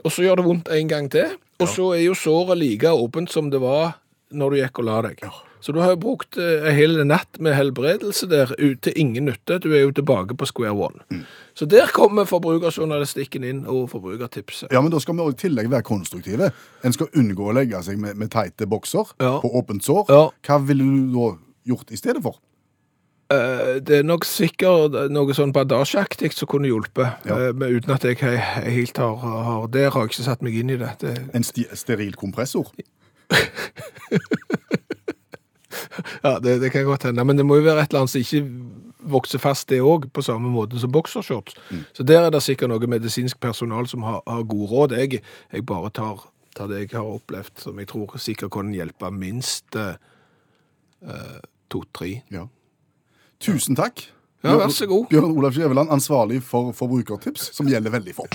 Og 0.04 0.10
så 0.10 0.24
gjør 0.26 0.40
det 0.40 0.44
vondt 0.44 0.68
en 0.74 0.88
gang 0.90 1.08
til. 1.08 1.36
Og 1.62 1.68
så 1.70 1.92
er 1.94 2.04
jo 2.08 2.14
såret 2.18 2.58
like 2.58 2.90
åpent 2.90 3.30
som 3.30 3.48
det 3.50 3.60
var 3.62 3.94
når 4.34 4.50
du 4.50 4.56
gikk 4.58 4.80
og 4.82 4.86
la 4.88 4.96
deg. 5.06 5.20
Så 5.62 5.70
du 5.72 5.78
har 5.78 5.92
jo 5.94 5.98
brukt 6.02 6.36
eh, 6.42 6.64
en 6.66 6.74
hel 6.74 6.96
natt 7.06 7.38
med 7.38 7.54
helbredelse 7.54 8.26
der 8.26 8.50
ute 8.58 8.90
ingen 8.98 9.28
nytte. 9.30 9.60
Du 9.62 9.68
er 9.72 9.84
jo 9.84 9.92
tilbake 9.94 10.34
på 10.34 10.46
square 10.50 10.74
one. 10.74 11.22
Så 11.54 11.68
der 11.70 11.86
kommer 11.94 12.26
forbrukerjournalistikken 12.26 13.44
inn, 13.46 13.60
og 13.70 13.88
forbrukertipset. 13.92 14.72
Ja, 14.74 14.80
men 14.82 14.90
da 14.90 14.98
skal 14.98 15.14
vi 15.18 15.28
i 15.30 15.38
tillegg 15.38 15.70
være 15.70 15.86
konstruktive. 15.86 16.50
En 16.84 16.92
skal 16.96 17.12
unngå 17.14 17.46
å 17.52 17.54
legge 17.54 17.78
seg 17.86 18.00
med, 18.02 18.16
med 18.18 18.32
teite 18.34 18.66
bokser 18.66 19.14
Ja. 19.22 19.36
på 19.42 19.50
åpent 19.60 19.84
sår. 19.86 20.06
Ja. 20.10 20.24
Hva 20.48 20.58
ville 20.66 20.82
du 20.84 21.12
da 21.14 21.28
gjort 21.70 21.92
i 21.94 21.96
stedet 22.00 22.22
for? 22.24 22.40
Eh, 23.32 23.78
Det 23.80 24.00
er 24.00 24.02
nok 24.02 24.24
sikkert 24.28 24.96
noe 25.10 25.32
sånn 25.32 25.52
bandasjeaktig 25.54 26.32
som 26.36 26.48
kunne 26.50 26.68
hjulpet, 26.68 27.22
Ja. 27.24 27.36
eh, 27.48 27.52
men 27.52 27.76
uten 27.78 27.94
at 27.94 28.02
jeg 28.02 28.18
he- 28.18 28.36
he- 28.36 28.70
helt 28.82 28.96
har, 28.98 29.16
har 29.16 29.68
Der 29.68 29.90
har 29.90 30.02
jeg 30.02 30.10
ikke 30.10 30.24
satt 30.24 30.42
meg 30.42 30.54
inn 30.54 30.70
i 30.70 30.76
det. 30.76 30.90
det 31.00 31.30
En 31.34 31.42
steril 31.44 32.14
kompressor? 32.14 32.66
Ja, 36.22 36.38
det, 36.38 36.60
det 36.62 36.70
kan 36.72 36.84
godt 36.84 37.08
hende. 37.08 37.24
Men 37.24 37.36
det 37.38 37.46
må 37.46 37.58
jo 37.58 37.66
være 37.66 37.82
et 37.82 37.92
eller 37.92 38.04
annet 38.04 38.14
som 38.14 38.22
ikke 38.22 38.82
vokser 39.12 39.42
fast, 39.42 39.68
det 39.68 39.80
òg, 39.82 40.06
på 40.14 40.22
samme 40.22 40.50
måte 40.52 40.78
som 40.78 40.92
boksershorts. 40.92 41.56
Så 41.96 42.06
der 42.06 42.26
er 42.26 42.30
det 42.30 42.42
sikkert 42.42 42.70
noe 42.70 42.90
medisinsk 42.90 43.40
personal 43.42 43.88
som 43.90 44.04
har, 44.06 44.22
har 44.26 44.42
gode 44.46 44.70
råd. 44.70 44.96
Jeg, 44.98 45.22
jeg 45.52 45.66
bare 45.66 45.90
tar, 45.90 46.24
tar 46.56 46.70
det 46.70 46.84
jeg 46.84 46.94
har 46.94 47.10
opplevd, 47.10 47.54
som 47.64 47.78
jeg 47.78 47.90
tror 47.90 48.16
sikkert 48.22 48.52
kan 48.54 48.72
hjelpe 48.74 49.10
minst 49.10 49.76
eh, 49.76 49.94
eh, 51.02 51.38
to-tre. 51.72 52.20
Ja. 52.30 52.46
Tusen 53.42 53.78
takk. 53.78 54.04
Ja, 54.42 54.56
vær 54.58 54.74
så 54.74 54.86
god. 54.90 55.06
Bjørn 55.10 55.36
Olav 55.38 55.54
Skjæveland, 55.54 55.90
ansvarlig 55.94 56.42
for 56.42 56.72
forbrukertips, 56.74 57.52
som 57.54 57.68
gjelder 57.70 57.94
veldig 57.94 58.14
få. 58.14 58.26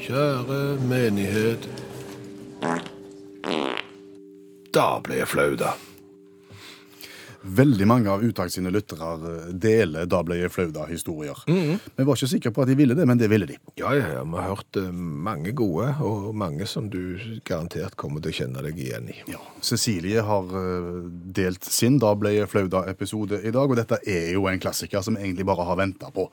Kjære 0.00 0.60
menighet. 0.90 1.66
Da 4.70 4.88
ble 5.02 5.22
jeg 5.22 5.30
flau, 5.30 5.54
da. 5.58 5.74
Veldig 7.40 7.86
mange 7.88 8.10
av 8.12 8.20
Utakt 8.20 8.52
sine 8.52 8.68
lyttere 8.68 9.14
deler 9.56 10.04
'da 10.06 10.18
ble 10.22 10.36
jeg 10.42 10.52
flau' 10.52 10.84
historier. 10.90 11.38
Mhm. 11.48 11.78
Vi 11.96 12.04
var 12.04 12.14
ikke 12.14 12.28
sikre 12.28 12.52
på 12.52 12.62
at 12.62 12.68
de 12.68 12.74
ville 12.76 12.94
det, 12.94 13.06
men 13.06 13.18
det 13.18 13.30
ville 13.30 13.46
de. 13.46 13.56
Ja, 13.78 13.94
ja, 13.94 14.12
ja, 14.12 14.24
vi 14.24 14.36
har 14.36 14.54
hørt 14.54 14.76
eh, 14.76 14.92
mange 14.92 15.52
gode, 15.52 15.94
og 16.00 16.34
mange 16.34 16.66
som 16.66 16.90
du 16.90 17.18
garantert 17.44 17.96
kommer 17.96 18.20
til 18.20 18.30
å 18.30 18.38
kjenne 18.42 18.62
deg 18.62 18.76
igjen 18.76 19.08
i. 19.08 19.16
Ja. 19.32 19.40
Cecilie 19.62 20.20
har 20.20 20.44
eh, 20.44 21.08
delt 21.32 21.64
sin 21.64 21.98
'Da 21.98 22.14
ble 22.14 22.34
jeg 22.34 22.48
flau'-episode 22.48 23.42
i 23.42 23.50
dag, 23.50 23.70
og 23.70 23.76
dette 23.76 23.98
er 24.06 24.32
jo 24.32 24.46
en 24.46 24.60
klassiker 24.60 25.02
som 25.02 25.16
egentlig 25.16 25.46
bare 25.46 25.64
har 25.64 25.76
venta 25.76 26.10
på. 26.10 26.30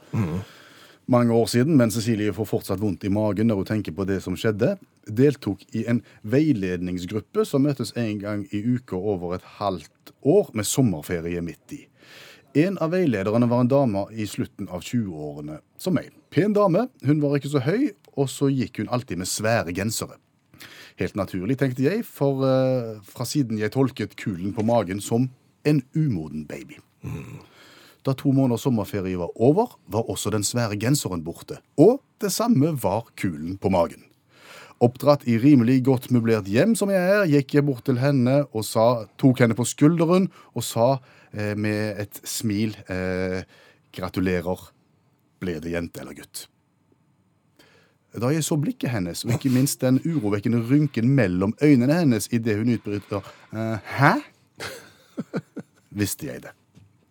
Mange 1.09 1.31
år 1.33 1.45
siden, 1.47 1.77
men 1.79 1.91
Cecilie 1.91 2.33
får 2.35 2.49
fortsatt 2.49 2.81
vondt 2.81 3.05
i 3.07 3.09
magen 3.13 3.47
når 3.47 3.61
hun 3.61 3.67
tenker 3.69 3.93
på 3.95 4.03
det 4.09 4.17
som 4.25 4.35
skjedde, 4.35 4.73
deltok 5.07 5.61
i 5.71 5.85
en 5.87 6.01
veiledningsgruppe 6.27 7.45
som 7.47 7.63
møtes 7.63 7.93
en 7.95 8.19
gang 8.19 8.43
i 8.51 8.59
uka 8.75 8.99
over 8.99 9.37
et 9.37 9.45
halvt 9.55 10.11
år, 10.27 10.51
med 10.51 10.67
sommerferie 10.67 11.39
midt 11.45 11.77
i. 11.77 11.79
En 12.59 12.75
av 12.83 12.91
veilederne 12.91 13.47
var 13.47 13.63
en 13.63 13.71
dame 13.71 14.03
i 14.11 14.27
slutten 14.27 14.67
av 14.67 14.83
20-årene, 14.83 15.61
som 15.79 15.95
meg. 15.95 16.11
Pen 16.27 16.51
dame, 16.51 16.89
hun 17.07 17.23
var 17.23 17.39
ikke 17.39 17.55
så 17.55 17.63
høy, 17.63 17.93
og 18.19 18.27
så 18.27 18.51
gikk 18.51 18.81
hun 18.81 18.91
alltid 18.91 19.23
med 19.23 19.31
svære 19.31 19.75
gensere. 19.77 20.19
Helt 20.99 21.15
naturlig, 21.15 21.55
tenkte 21.61 21.87
jeg, 21.87 22.03
for 22.03 22.43
uh, 22.43 22.97
fra 23.07 23.23
siden 23.29 23.61
jeg 23.61 23.71
tolket 23.71 24.19
kulen 24.19 24.51
på 24.51 24.67
magen 24.67 24.99
som 24.99 25.29
en 25.63 25.83
umoden 25.95 26.43
baby. 26.49 26.81
Da 28.07 28.13
to 28.15 28.31
måneders 28.31 28.63
sommerferie 28.63 29.19
var 29.19 29.33
over, 29.35 29.73
var 29.91 30.07
også 30.07 30.31
den 30.31 30.45
svære 30.47 30.77
genseren 30.79 31.25
borte. 31.25 31.59
Og 31.75 31.99
det 32.23 32.31
samme 32.31 32.71
var 32.79 33.09
kulen 33.19 33.57
på 33.59 33.71
magen. 33.73 34.05
Oppdratt 34.79 35.25
i 35.27 35.35
rimelig 35.41 35.81
godt 35.83 36.11
møblert 36.13 36.47
hjem 36.47 36.75
som 36.77 36.91
jeg 36.93 37.01
er, 37.01 37.25
gikk 37.27 37.57
jeg 37.57 37.65
bort 37.67 37.83
til 37.89 37.97
henne 37.99 38.43
og 38.53 38.63
sa, 38.63 39.07
tok 39.19 39.41
henne 39.43 39.57
på 39.57 39.65
skulderen 39.67 40.29
og 40.53 40.63
sa 40.63 40.99
eh, 41.33 41.55
med 41.57 41.99
et 42.05 42.21
smil. 42.23 42.77
Eh, 42.87 43.41
gratulerer. 43.97 44.69
Blir 45.41 45.59
det 45.61 45.73
jente 45.73 46.01
eller 46.01 46.15
gutt? 46.17 46.45
Da 48.17 48.31
jeg 48.33 48.45
så 48.45 48.55
blikket 48.57 48.89
hennes, 48.89 49.25
og 49.25 49.35
ikke 49.35 49.51
minst 49.53 49.83
den 49.83 49.99
urovekkende 50.05 50.63
rynken 50.65 51.11
mellom 51.13 51.53
øynene 51.61 51.99
hennes 51.99 52.29
idet 52.33 52.55
hun 52.57 52.71
utbryter 52.73 53.27
eh, 53.51 53.91
Hæ? 53.97 54.13
Visste 55.99 56.31
jeg 56.31 56.45
det. 56.47 56.56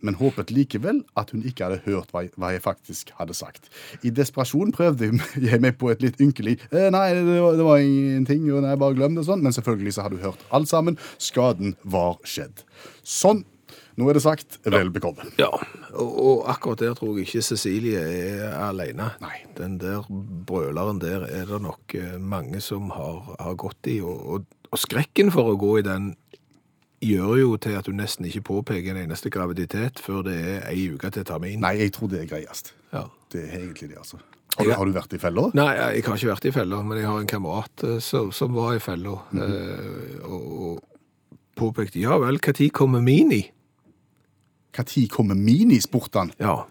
Men 0.07 0.19
håpet 0.21 0.53
likevel 0.55 1.03
at 1.19 1.33
hun 1.35 1.45
ikke 1.47 1.67
hadde 1.67 1.83
hørt 1.87 2.13
hva 2.15 2.25
jeg, 2.27 2.35
hva 2.39 2.53
jeg 2.55 2.65
faktisk 2.65 3.11
hadde 3.19 3.37
sagt. 3.37 3.71
I 4.07 4.13
desperasjon 4.15 4.75
prøvde 4.77 5.11
jeg 5.49 5.63
meg 5.63 5.79
på 5.81 5.91
et 5.93 6.05
litt 6.05 6.23
ynkelig 6.23 6.59
eh, 6.71 6.89
Nei, 6.95 7.09
det 7.17 7.41
var, 7.43 7.59
det 7.59 7.67
var 7.67 7.83
ingenting, 7.83 8.47
og 8.55 8.65
nei, 8.65 8.77
bare 8.81 8.97
glem 8.99 9.19
det 9.19 9.27
sånn. 9.27 9.43
Men 9.45 9.55
selvfølgelig 9.57 9.97
så 9.97 10.07
hadde 10.07 10.21
hun 10.21 10.31
hørt 10.31 10.47
alt 10.55 10.71
sammen. 10.71 11.01
Skaden 11.23 11.77
var 11.85 12.17
skjedd. 12.27 12.65
Sånn. 13.07 13.45
Nå 13.97 14.11
er 14.11 14.19
det 14.19 14.23
sagt. 14.27 14.59
Vel 14.69 14.91
bekomme. 14.93 15.25
Ja, 15.41 15.49
og, 15.97 16.11
og 16.21 16.41
akkurat 16.53 16.83
der 16.83 16.97
tror 16.99 17.17
jeg 17.17 17.25
ikke 17.31 17.45
Cecilie 17.47 18.03
er 18.03 18.53
alene. 18.67 19.09
Nei. 19.23 19.39
Den 19.57 19.79
der 19.81 20.05
brøleren 20.49 21.01
der 21.01 21.25
er 21.31 21.49
det 21.49 21.63
nok 21.65 21.97
eh, 21.97 22.19
mange 22.21 22.61
som 22.65 22.91
har, 22.93 23.23
har 23.41 23.57
gått 23.57 23.89
i, 23.89 23.99
og, 24.05 24.21
og, 24.35 24.69
og 24.69 24.83
skrekken 24.83 25.33
for 25.33 25.55
å 25.55 25.57
gå 25.61 25.79
i 25.81 25.87
den 25.87 26.13
gjør 27.05 27.35
jo 27.41 27.51
til 27.61 27.77
at 27.79 27.89
du 27.89 27.93
nesten 27.97 28.27
ikke 28.29 28.45
påpeker 28.49 28.95
en 28.95 29.03
eneste 29.05 29.31
graviditet 29.33 30.01
før 30.03 30.25
det 30.27 30.37
er 30.39 30.65
ei 30.71 30.89
uke 30.95 31.11
til 31.13 31.27
termin. 31.29 31.61
Nei, 31.65 31.77
jeg 31.83 31.93
tror 31.97 32.11
det 32.13 32.23
er 32.23 32.31
greiest. 32.31 32.73
Ja. 32.93 33.07
Det 33.33 33.43
er 33.45 33.59
egentlig 33.61 33.91
det, 33.91 33.99
altså. 34.01 34.21
Har 34.57 34.65
du, 34.65 34.73
har 34.73 34.89
du 34.89 34.95
vært 34.95 35.13
i 35.13 35.21
fella? 35.21 35.51
Nei, 35.59 35.69
jeg 35.77 36.05
har 36.07 36.17
ikke 36.17 36.31
vært 36.31 36.47
i 36.49 36.53
fella, 36.55 36.79
men 36.87 37.01
jeg 37.01 37.09
har 37.11 37.19
en 37.21 37.29
kamerat 37.29 37.85
eh, 37.85 37.99
som, 38.01 38.31
som 38.33 38.55
var 38.57 38.79
i 38.79 38.81
fella, 38.81 39.19
eh, 39.37 40.15
og, 40.25 40.47
og 40.71 41.35
påpekte 41.61 42.01
ja 42.01 42.17
vel, 42.23 42.41
når 42.41 42.71
kommer 42.73 43.05
Mini? 43.05 43.43
Når 44.77 45.09
kommer 45.13 45.37
Mini, 45.37 45.81
spurte 45.85 46.23
han. 46.23 46.33
Ja. 46.41 46.63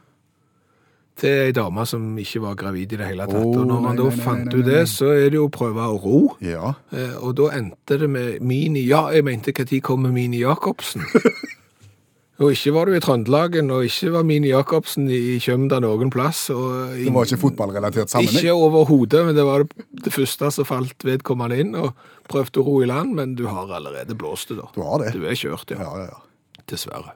Til 1.15 1.45
ei 1.45 1.51
dame 1.55 1.85
som 1.87 2.09
ikke 2.19 2.41
var 2.43 2.57
gravid 2.59 2.91
i 2.91 2.97
det 2.99 3.05
hele 3.07 3.23
tatt. 3.29 3.39
Oh, 3.39 3.61
og 3.61 3.67
når 3.69 3.77
nei, 3.79 3.83
man 3.87 3.99
da 4.01 4.07
nei, 4.09 4.17
fant 4.19 4.49
nei, 4.49 4.55
ut 4.59 4.65
det, 4.67 4.81
så 4.91 5.13
er 5.15 5.29
det 5.31 5.37
jo 5.39 5.45
å 5.47 5.51
prøve 5.53 5.85
å 5.87 5.95
ro. 6.03 6.17
Ja. 6.43 6.73
Eh, 6.91 7.13
Og 7.23 7.37
da 7.39 7.53
endte 7.55 7.95
det 8.01 8.09
med 8.11 8.41
Mini 8.43 8.83
Ja, 8.83 9.05
jeg 9.15 9.23
mente 9.23 9.53
når 9.55 9.79
kommer 9.85 10.11
Mini 10.11 10.41
Jacobsen? 10.41 11.05
og 12.43 12.51
ikke 12.51 12.73
var 12.75 12.89
du 12.91 12.97
i 12.97 12.99
Trøndelagen, 12.99 13.71
og 13.71 13.85
ikke 13.87 14.11
var 14.11 14.25
Mini 14.27 14.49
Jacobsen 14.51 15.07
i 15.07 15.37
Kjømda 15.39 15.79
noen 15.85 16.11
plass. 16.11 16.49
Og 16.51 16.97
Det 16.99 17.13
var 17.15 17.29
ikke 17.29 17.39
fotballrelatert 17.45 18.11
sammenheng. 18.11 18.41
Ikke 18.43 18.57
overhodet, 18.59 19.21
men 19.29 19.39
det 19.39 19.45
var 19.47 19.63
det, 19.63 19.85
det 20.03 20.11
første 20.11 20.51
som 20.51 20.67
falt 20.67 21.07
vedkommende 21.07 21.61
inn, 21.63 21.71
og 21.79 21.93
prøvde 22.27 22.59
å 22.59 22.65
ro 22.67 22.81
i 22.83 22.89
land, 22.91 23.15
men 23.15 23.37
du 23.39 23.45
har 23.47 23.71
allerede 23.71 24.17
blåst 24.19 24.51
det 24.51 24.59
da. 24.59 24.67
Du 24.75 24.83
har 24.83 24.99
det. 24.99 25.13
Du 25.15 25.23
er 25.23 25.39
kjørt, 25.39 25.71
ja. 25.71 25.79
Ja, 25.79 25.95
ja, 26.03 26.11
ja. 26.11 26.61
Dessverre. 26.67 27.15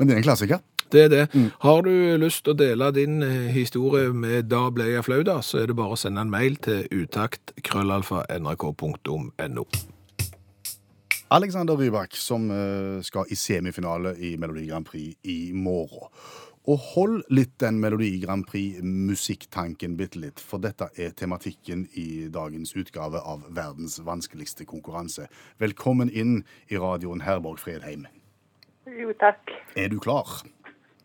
Men 0.00 0.08
det 0.10 0.14
er 0.16 0.20
en 0.24 0.26
klassiker. 0.26 0.66
Det 0.92 1.04
er 1.04 1.08
det. 1.08 1.28
Har 1.60 1.82
du 1.84 2.16
lyst 2.16 2.44
til 2.44 2.52
å 2.54 2.56
dele 2.56 2.92
din 2.96 3.22
eh, 3.22 3.52
historie 3.52 4.12
med 4.16 4.44
Da 4.48 4.70
ble 4.72 4.84
jeg 4.88 5.04
flau, 5.04 5.22
da, 5.26 5.40
så 5.44 5.58
er 5.60 5.66
det 5.68 5.76
bare 5.76 5.92
å 5.92 5.96
sende 6.00 6.20
en 6.24 6.30
mail 6.32 6.56
til 6.64 6.88
utakt.krøllalfa.nrk.no. 7.02 9.64
Alexander 11.28 11.76
Rybak 11.76 12.16
som 12.16 12.50
eh, 12.50 13.02
skal 13.04 13.24
i 13.28 13.34
semifinale 13.36 14.16
i 14.16 14.36
Melodi 14.40 14.66
Grand 14.70 14.86
Prix 14.88 15.16
i 15.28 15.52
morgen. 15.52 16.08
Og 16.68 16.80
hold 16.94 17.22
litt 17.32 17.54
den 17.60 17.78
Melodi 17.80 18.10
Grand 18.20 18.44
Prix-musikktanken 18.48 19.96
bitte 19.96 20.20
litt, 20.20 20.40
for 20.40 20.60
dette 20.60 20.90
er 21.00 21.14
tematikken 21.16 21.86
i 21.96 22.28
dagens 22.32 22.74
utgave 22.76 23.20
av 23.24 23.46
verdens 23.56 23.96
vanskeligste 24.04 24.68
konkurranse. 24.68 25.28
Velkommen 25.60 26.12
inn 26.12 26.42
i 26.68 26.80
radioen 26.80 27.24
Herborg 27.24 27.60
Fredheim. 27.60 28.06
Jo, 28.88 29.12
takk. 29.20 29.52
Er 29.76 29.90
du 29.92 29.98
klar? 30.00 30.40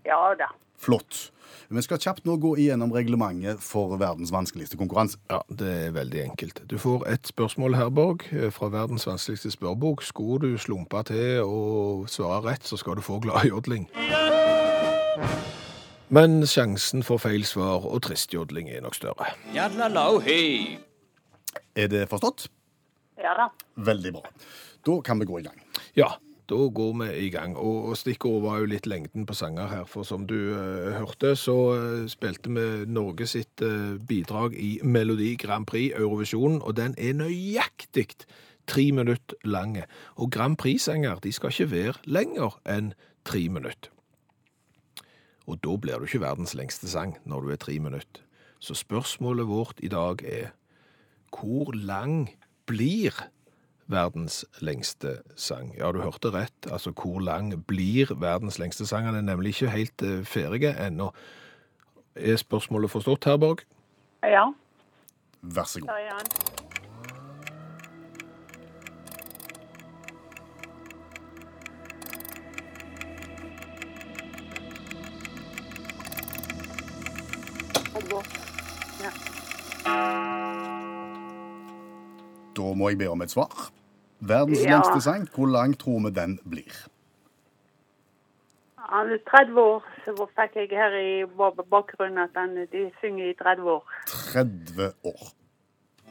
Ja 0.08 0.36
da. 0.40 0.50
Flott. 0.84 1.32
Vi 1.74 1.82
skal 1.82 1.98
kjapt 2.02 2.26
nå 2.28 2.36
gå 2.38 2.52
igjennom 2.60 2.92
reglementet 2.94 3.62
for 3.64 3.96
verdens 3.98 4.34
vanskeligste 4.34 4.78
konkurranse. 4.78 5.18
Ja, 5.32 5.40
det 5.50 5.70
er 5.88 5.94
veldig 5.96 6.22
enkelt. 6.26 6.60
Du 6.70 6.76
får 6.82 7.08
et 7.10 7.30
spørsmål, 7.32 7.78
her, 7.80 7.90
Borg, 7.90 8.26
fra 8.54 8.70
verdens 8.74 9.08
vanskeligste 9.08 9.54
spørrebok. 9.56 10.04
Skulle 10.06 10.52
du 10.54 10.58
slumpe 10.62 11.02
til 11.08 11.42
å 11.46 12.04
svare 12.12 12.44
rett, 12.50 12.68
så 12.68 12.78
skal 12.78 13.00
du 13.00 13.06
få 13.06 13.22
gladjodling. 13.24 13.88
Men 16.14 16.44
sjansen 16.46 17.02
for 17.06 17.18
feil 17.22 17.46
svar 17.48 17.88
og 17.90 18.04
tristjodling 18.06 18.68
er 18.70 18.84
nok 18.86 19.00
større. 19.00 19.32
Er 21.74 21.90
det 21.90 22.04
forstått? 22.12 22.50
Ja 23.24 23.34
da. 23.40 23.48
Veldig 23.88 24.12
bra. 24.20 24.30
Da 24.86 25.00
kan 25.06 25.22
vi 25.22 25.26
gå 25.32 25.40
i 25.40 25.48
gang. 25.48 25.58
Ja, 25.98 26.12
da 26.50 26.60
går 26.76 26.94
vi 27.00 27.10
i 27.26 27.30
gang. 27.34 27.56
Og 27.58 27.90
og 27.90 27.98
stikkordet 27.98 28.44
var 28.44 28.60
jo 28.60 28.70
litt 28.72 28.88
lengden 28.88 29.26
på 29.26 29.36
sanger 29.38 29.68
her. 29.68 29.86
For 29.86 30.04
som 30.04 30.28
du 30.28 30.36
uh, 30.56 30.92
hørte, 30.98 31.36
så 31.36 31.56
uh, 31.74 32.08
spilte 32.10 32.52
vi 32.54 32.86
Norge 32.92 33.28
sitt 33.28 33.62
uh, 33.62 34.00
bidrag 34.00 34.56
i 34.58 34.80
Melodi 34.84 35.36
Grand 35.40 35.66
Prix 35.66 35.94
Eurovisjonen, 35.96 36.62
og 36.62 36.78
den 36.78 36.96
er 36.98 37.14
nøyaktig 37.14 38.26
tre 38.68 38.92
minutter 38.92 39.36
lange. 39.44 39.86
Og 40.16 40.32
Grand 40.32 40.58
Prix-sanger 40.58 41.20
de 41.24 41.32
skal 41.32 41.52
ikke 41.52 41.72
være 41.72 41.94
lenger 42.06 42.60
enn 42.70 42.94
tre 43.26 43.48
minutter. 43.50 43.90
Og 45.48 45.60
da 45.64 45.76
blir 45.76 46.00
du 46.00 46.08
ikke 46.08 46.24
verdens 46.24 46.56
lengste 46.56 46.88
sang 46.88 47.18
når 47.28 47.42
du 47.42 47.52
er 47.52 47.60
tre 47.60 47.80
minutter. 47.80 48.24
Så 48.64 48.78
spørsmålet 48.80 49.48
vårt 49.48 49.80
i 49.84 49.92
dag 49.92 50.24
er 50.24 50.54
hvor 51.34 51.74
lang 51.76 52.30
blir 52.66 53.12
verdens 53.88 54.46
lengste 54.62 55.18
sang? 55.36 55.74
Ja, 55.78 55.92
du 55.92 56.02
hørte 56.02 56.32
rett. 56.34 56.68
Altså, 56.72 56.92
hvor 56.92 57.20
lang 57.20 57.52
blir 57.68 58.14
verdens 58.16 58.60
lengste 58.60 58.86
sang? 58.88 59.08
Den 59.08 59.16
er 59.16 59.22
nemlig 59.34 59.56
ikke 59.56 59.70
helt 59.74 60.02
eh, 60.02 60.24
ferdig 60.26 60.72
ennå. 60.80 61.12
Er 62.16 62.36
spørsmålet 62.38 62.92
forstått, 62.92 63.26
Herborg? 63.26 63.64
Ja, 64.24 64.46
Vær 65.44 65.64
så 65.68 65.80
god. 65.82 65.90
da 65.90 65.94
er 66.00 66.14
han. 66.16 66.63
Må 82.84 82.92
jeg 82.92 83.00
be 83.02 83.08
om 83.12 83.24
et 83.26 83.32
svar. 83.34 83.70
Verdens 84.24 84.64
Ja. 84.64 84.76
lengste 84.78 85.02
sang, 85.04 85.26
hvor 85.36 85.48
lang 85.52 85.74
tror 85.80 86.04
vi 86.06 86.12
den 86.16 86.38
blir? 86.48 86.76
Han 88.78 89.10
er 89.16 89.20
30 89.30 89.58
år, 89.62 89.84
så 90.06 90.14
fikk 90.38 90.56
jeg 90.60 90.70
her 90.78 90.96
i 91.00 91.26
bakgrunnen 91.72 92.20
at 92.24 92.36
han, 92.38 92.56
de 92.72 92.84
synger 93.02 93.30
i 93.32 93.34
30 93.40 93.70
år. 93.78 93.84
30 94.34 94.90
år. 95.08 95.24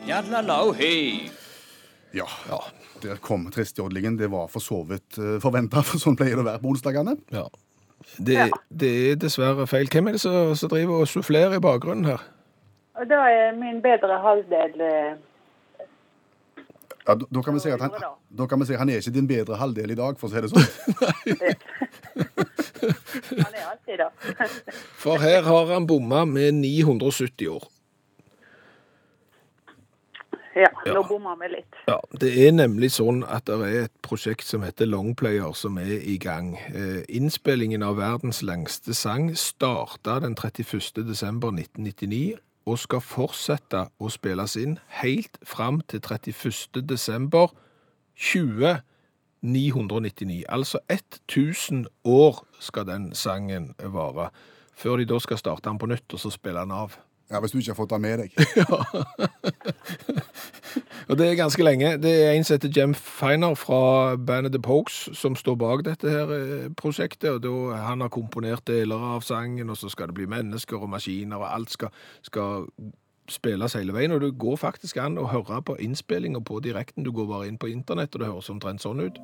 Jadlalau-hei. 0.08 1.30
Ja, 2.14 2.26
der 3.02 3.16
kom 3.24 3.46
tristjodlingen. 3.54 4.18
Det 4.18 4.30
var 4.32 4.48
for 4.52 4.60
så 4.60 4.82
vidt 4.88 5.16
forventa, 5.40 5.82
for 5.86 6.00
sånn 6.02 6.16
pleier 6.18 6.36
det 6.36 6.44
å 6.44 6.48
være 6.50 6.62
på 6.64 6.72
onsdagene. 6.74 7.16
Ja. 7.32 7.46
Det, 8.18 8.34
Ja. 8.34 8.48
det 8.68 8.90
er 9.12 9.16
dessverre 9.16 9.66
feil. 9.70 9.86
Hvem 9.88 10.08
er 10.08 10.12
det 10.12 10.20
som, 10.20 10.54
som 10.58 10.68
driver 10.72 11.04
og 11.04 11.08
sufflerer 11.08 11.54
i 11.56 11.62
bakgrunnen 11.62 12.04
her? 12.10 12.24
Og 12.98 13.06
da 13.08 13.20
er 13.30 13.52
min 13.56 13.80
bedre 13.84 14.18
halvdel 14.20 14.80
eh, 14.84 15.14
Ja, 17.06 17.14
da, 17.18 17.24
da, 17.34 17.40
kan 17.42 17.58
si 17.60 17.70
han, 17.70 17.80
Ja, 18.00 18.10
da 18.38 18.46
kan 18.46 18.60
vi 18.60 18.66
si 18.68 18.74
at 18.76 18.78
han 18.78 18.88
er 18.92 18.96
ikke 19.02 19.10
din 19.14 19.26
bedre 19.26 19.56
halvdel 19.58 19.90
i 19.90 19.94
dag, 19.98 20.18
for 20.20 20.28
å 20.28 20.30
si 20.30 20.40
det 20.40 20.50
sånn. 20.52 20.62
Han 22.82 23.54
er 23.54 23.66
alltid 23.70 23.98
da. 24.00 24.08
For 24.98 25.18
her 25.22 25.42
har 25.46 25.66
han 25.72 25.86
bomma 25.86 26.24
med 26.26 26.54
970 26.58 27.46
år. 27.52 27.62
Ja, 30.54 30.68
Ja. 30.84 30.92
nå 30.94 31.02
bommer 31.08 31.36
vi 31.40 31.48
litt. 31.48 31.74
Ja, 31.88 32.00
Det 32.20 32.28
er 32.46 32.52
nemlig 32.52 32.90
sånn 32.92 33.24
at 33.24 33.46
det 33.46 33.54
er 33.54 33.84
et 33.84 33.92
prosjekt 34.02 34.44
som 34.44 34.62
heter 34.62 34.86
Longplayer 34.86 35.54
som 35.56 35.78
er 35.78 36.00
i 36.02 36.18
gang. 36.18 36.56
Eh, 36.74 37.02
innspillingen 37.08 37.82
av 37.82 37.96
verdens 37.96 38.42
lengste 38.42 38.94
sang 38.94 39.34
starta 39.34 40.20
den 40.20 40.34
31. 40.34 42.38
desember 42.62 42.62
1999 42.62 42.66
og 42.66 42.78
skal 42.78 43.00
fortsette 43.02 43.86
å 43.98 44.08
spilles 44.12 44.56
inn 44.60 44.76
helt 45.02 45.38
fram 45.46 45.80
til 45.88 46.00
31. 46.00 46.82
desember 46.86 47.46
2099. 48.14 50.44
Altså 50.48 50.78
1000 50.88 51.86
år 52.04 52.46
skal 52.60 52.86
den 52.86 53.14
sangen 53.14 53.74
vare, 53.78 54.30
før 54.76 54.96
de 54.96 55.04
da 55.10 55.18
skal 55.18 55.38
starte 55.38 55.68
den 55.68 55.78
på 55.78 55.86
nytt 55.90 56.14
og 56.14 56.20
så 56.20 56.30
spille 56.30 56.60
den 56.60 56.70
av. 56.70 56.90
Ja, 57.30 57.40
Hvis 57.40 57.50
du 57.52 57.58
ikke 57.58 57.70
har 57.72 57.76
fått 57.76 57.90
den 57.90 58.00
med 58.02 58.18
deg. 58.18 58.30
Og 61.08 61.18
det 61.18 61.26
er 61.26 61.34
ganske 61.38 61.64
lenge. 61.64 61.96
Det 62.02 62.12
er 62.24 62.32
en 62.32 62.44
som 62.44 62.54
heter 62.54 62.72
Jem 62.76 62.94
Feiner 62.94 63.54
fra 63.54 64.16
bandet 64.16 64.52
The 64.52 64.62
Pokes 64.62 65.08
som 65.18 65.36
står 65.36 65.56
bak 65.60 65.84
dette 65.84 66.10
her 66.10 66.32
eh, 66.36 66.70
prosjektet. 66.76 67.30
og 67.30 67.42
da, 67.42 67.76
Han 67.76 68.00
har 68.00 68.08
komponert 68.08 68.66
deler 68.66 68.96
av 68.96 69.20
sangen, 69.20 69.70
og 69.70 69.76
så 69.76 69.88
skal 69.88 70.06
det 70.06 70.14
bli 70.14 70.26
mennesker 70.26 70.76
og 70.76 70.90
maskiner, 70.90 71.36
og 71.36 71.54
alt 71.54 71.70
skal, 71.70 71.88
skal 72.22 72.68
spilles 73.28 73.74
hele 73.74 73.94
veien. 73.94 74.12
Og 74.12 74.20
det 74.20 74.38
går 74.38 74.56
faktisk 74.56 74.96
an 74.96 75.18
å 75.18 75.30
høre 75.32 75.62
på 75.62 75.78
innspillinga 75.78 76.40
på 76.40 76.60
direkten. 76.60 77.04
Du 77.04 77.12
går 77.12 77.26
bare 77.26 77.48
inn 77.48 77.58
på 77.58 77.70
internett, 77.72 78.14
og 78.14 78.20
det 78.20 78.30
høres 78.32 78.50
omtrent 78.50 78.82
sånn 78.82 79.00
ut. 79.00 79.18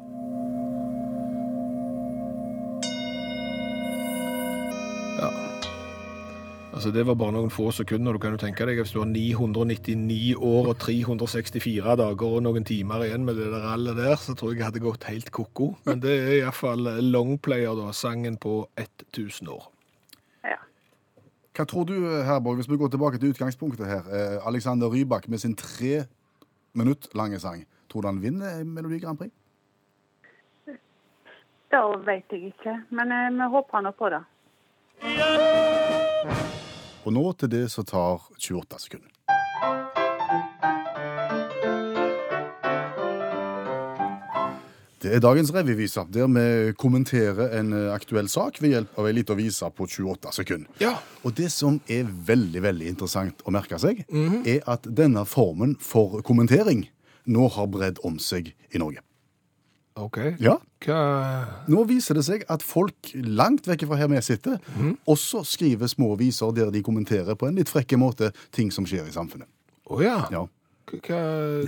Altså, 6.79 6.93
Det 6.95 7.07
var 7.07 7.17
bare 7.19 7.35
noen 7.35 7.51
få 7.51 7.73
sekunder. 7.75 8.15
Du 8.15 8.21
kan 8.23 8.37
jo 8.37 8.39
tenke 8.39 8.63
deg 8.67 8.79
Hvis 8.79 8.93
du 8.95 9.01
har 9.01 9.09
999 9.11 10.37
år 10.39 10.69
og 10.71 10.77
364 10.79 11.97
dager 11.99 12.37
og 12.37 12.43
noen 12.47 12.63
timer 12.63 13.03
igjen 13.03 13.25
med 13.27 13.35
det 13.35 13.49
der 13.51 13.65
rallet 13.67 13.97
der, 13.99 14.15
så 14.15 14.31
tror 14.39 14.53
jeg 14.53 14.61
jeg 14.61 14.69
hadde 14.69 14.83
gått 14.85 15.09
helt 15.11 15.33
ko-ko. 15.35 15.73
Men 15.89 15.99
det 15.99 16.13
er 16.15 16.37
iallfall 16.37 16.87
longplayer, 17.03 17.75
da. 17.75 17.91
Sangen 17.91 18.37
på 18.39 18.69
1000 18.79 19.51
år. 19.51 19.67
Ja. 20.47 20.61
Hva 21.59 21.67
tror 21.67 21.89
du, 21.91 21.97
Herborg, 21.99 22.61
hvis 22.63 22.71
vi 22.71 22.79
går 22.79 22.93
tilbake 22.95 23.19
til 23.19 23.35
utgangspunktet 23.35 23.91
her? 23.91 24.07
Eh, 24.07 24.47
Alexander 24.47 24.87
Rybak 24.87 25.27
med 25.29 25.43
sin 25.43 25.57
tre 25.59 26.05
minutt 26.79 27.11
lange 27.19 27.43
sang. 27.43 27.67
Tror 27.91 28.07
du 28.07 28.13
han 28.13 28.23
vinner 28.23 28.63
Melodi 28.63 29.01
Grand 29.03 29.19
Prix? 29.19 29.35
Det 31.75 31.83
vet 32.07 32.39
jeg 32.39 32.55
ikke, 32.55 32.79
men 32.95 33.11
eh, 33.11 33.35
vi 33.35 33.51
håper 33.51 33.83
nå 33.83 33.91
på 33.99 34.15
det. 34.15 34.23
Og 37.09 37.15
nå 37.17 37.31
til 37.41 37.49
det 37.49 37.63
som 37.73 37.87
tar 37.89 38.21
28 38.37 38.83
sekunder. 38.83 39.09
Det 44.99 45.15
er 45.15 45.23
dagens 45.23 45.53
revyvise, 45.55 46.03
der 46.13 46.29
vi 46.35 46.75
kommenterer 46.77 47.55
en 47.61 47.73
eh, 47.73 47.89
aktuell 47.95 48.29
sak 48.29 48.59
ved 48.61 48.75
hjelp 48.75 48.99
av 48.99 49.09
ei 49.09 49.15
lita 49.15 49.37
vise 49.39 49.71
på 49.73 49.87
28 49.87 50.35
sekunder. 50.41 50.69
Ja. 50.83 50.99
Og 51.23 51.33
det 51.39 51.49
som 51.55 51.81
er 51.89 52.05
veldig 52.05 52.65
veldig 52.67 52.93
interessant 52.93 53.41
å 53.47 53.55
merke 53.57 53.81
seg, 53.81 54.05
er 54.45 54.61
at 54.69 54.85
denne 54.85 55.25
formen 55.25 55.79
for 55.81 56.21
kommentering 56.27 56.91
nå 57.25 57.49
har 57.57 57.73
bredd 57.73 58.03
om 58.05 58.21
seg 58.21 58.53
i 58.69 58.83
Norge. 58.83 59.08
OK. 59.99 60.19
Ja, 60.43 60.57
Hva 60.85 60.99
Nå 61.71 61.85
viser 61.89 62.19
det 62.19 62.25
seg 62.29 62.45
at 62.51 62.63
folk 62.63 63.11
langt 63.15 63.67
vekk 63.69 63.87
fra 63.91 63.99
her 63.99 64.11
vi 64.13 64.21
sitter, 64.23 64.61
også 65.09 65.43
skriver 65.47 65.91
små 65.91 66.13
viser 66.21 66.55
der 66.57 66.71
de 66.75 66.85
kommenterer 66.87 67.39
på 67.39 67.49
en 67.49 67.59
litt 67.59 67.73
frekke 67.73 67.99
måte 68.01 68.31
ting 68.55 68.71
som 68.75 68.87
skjer 68.89 69.09
i 69.09 69.15
samfunnet. 69.15 69.49
Å 69.89 70.01
ja. 70.05 70.21
Ja. 70.33 70.45
Hva, 70.89 71.21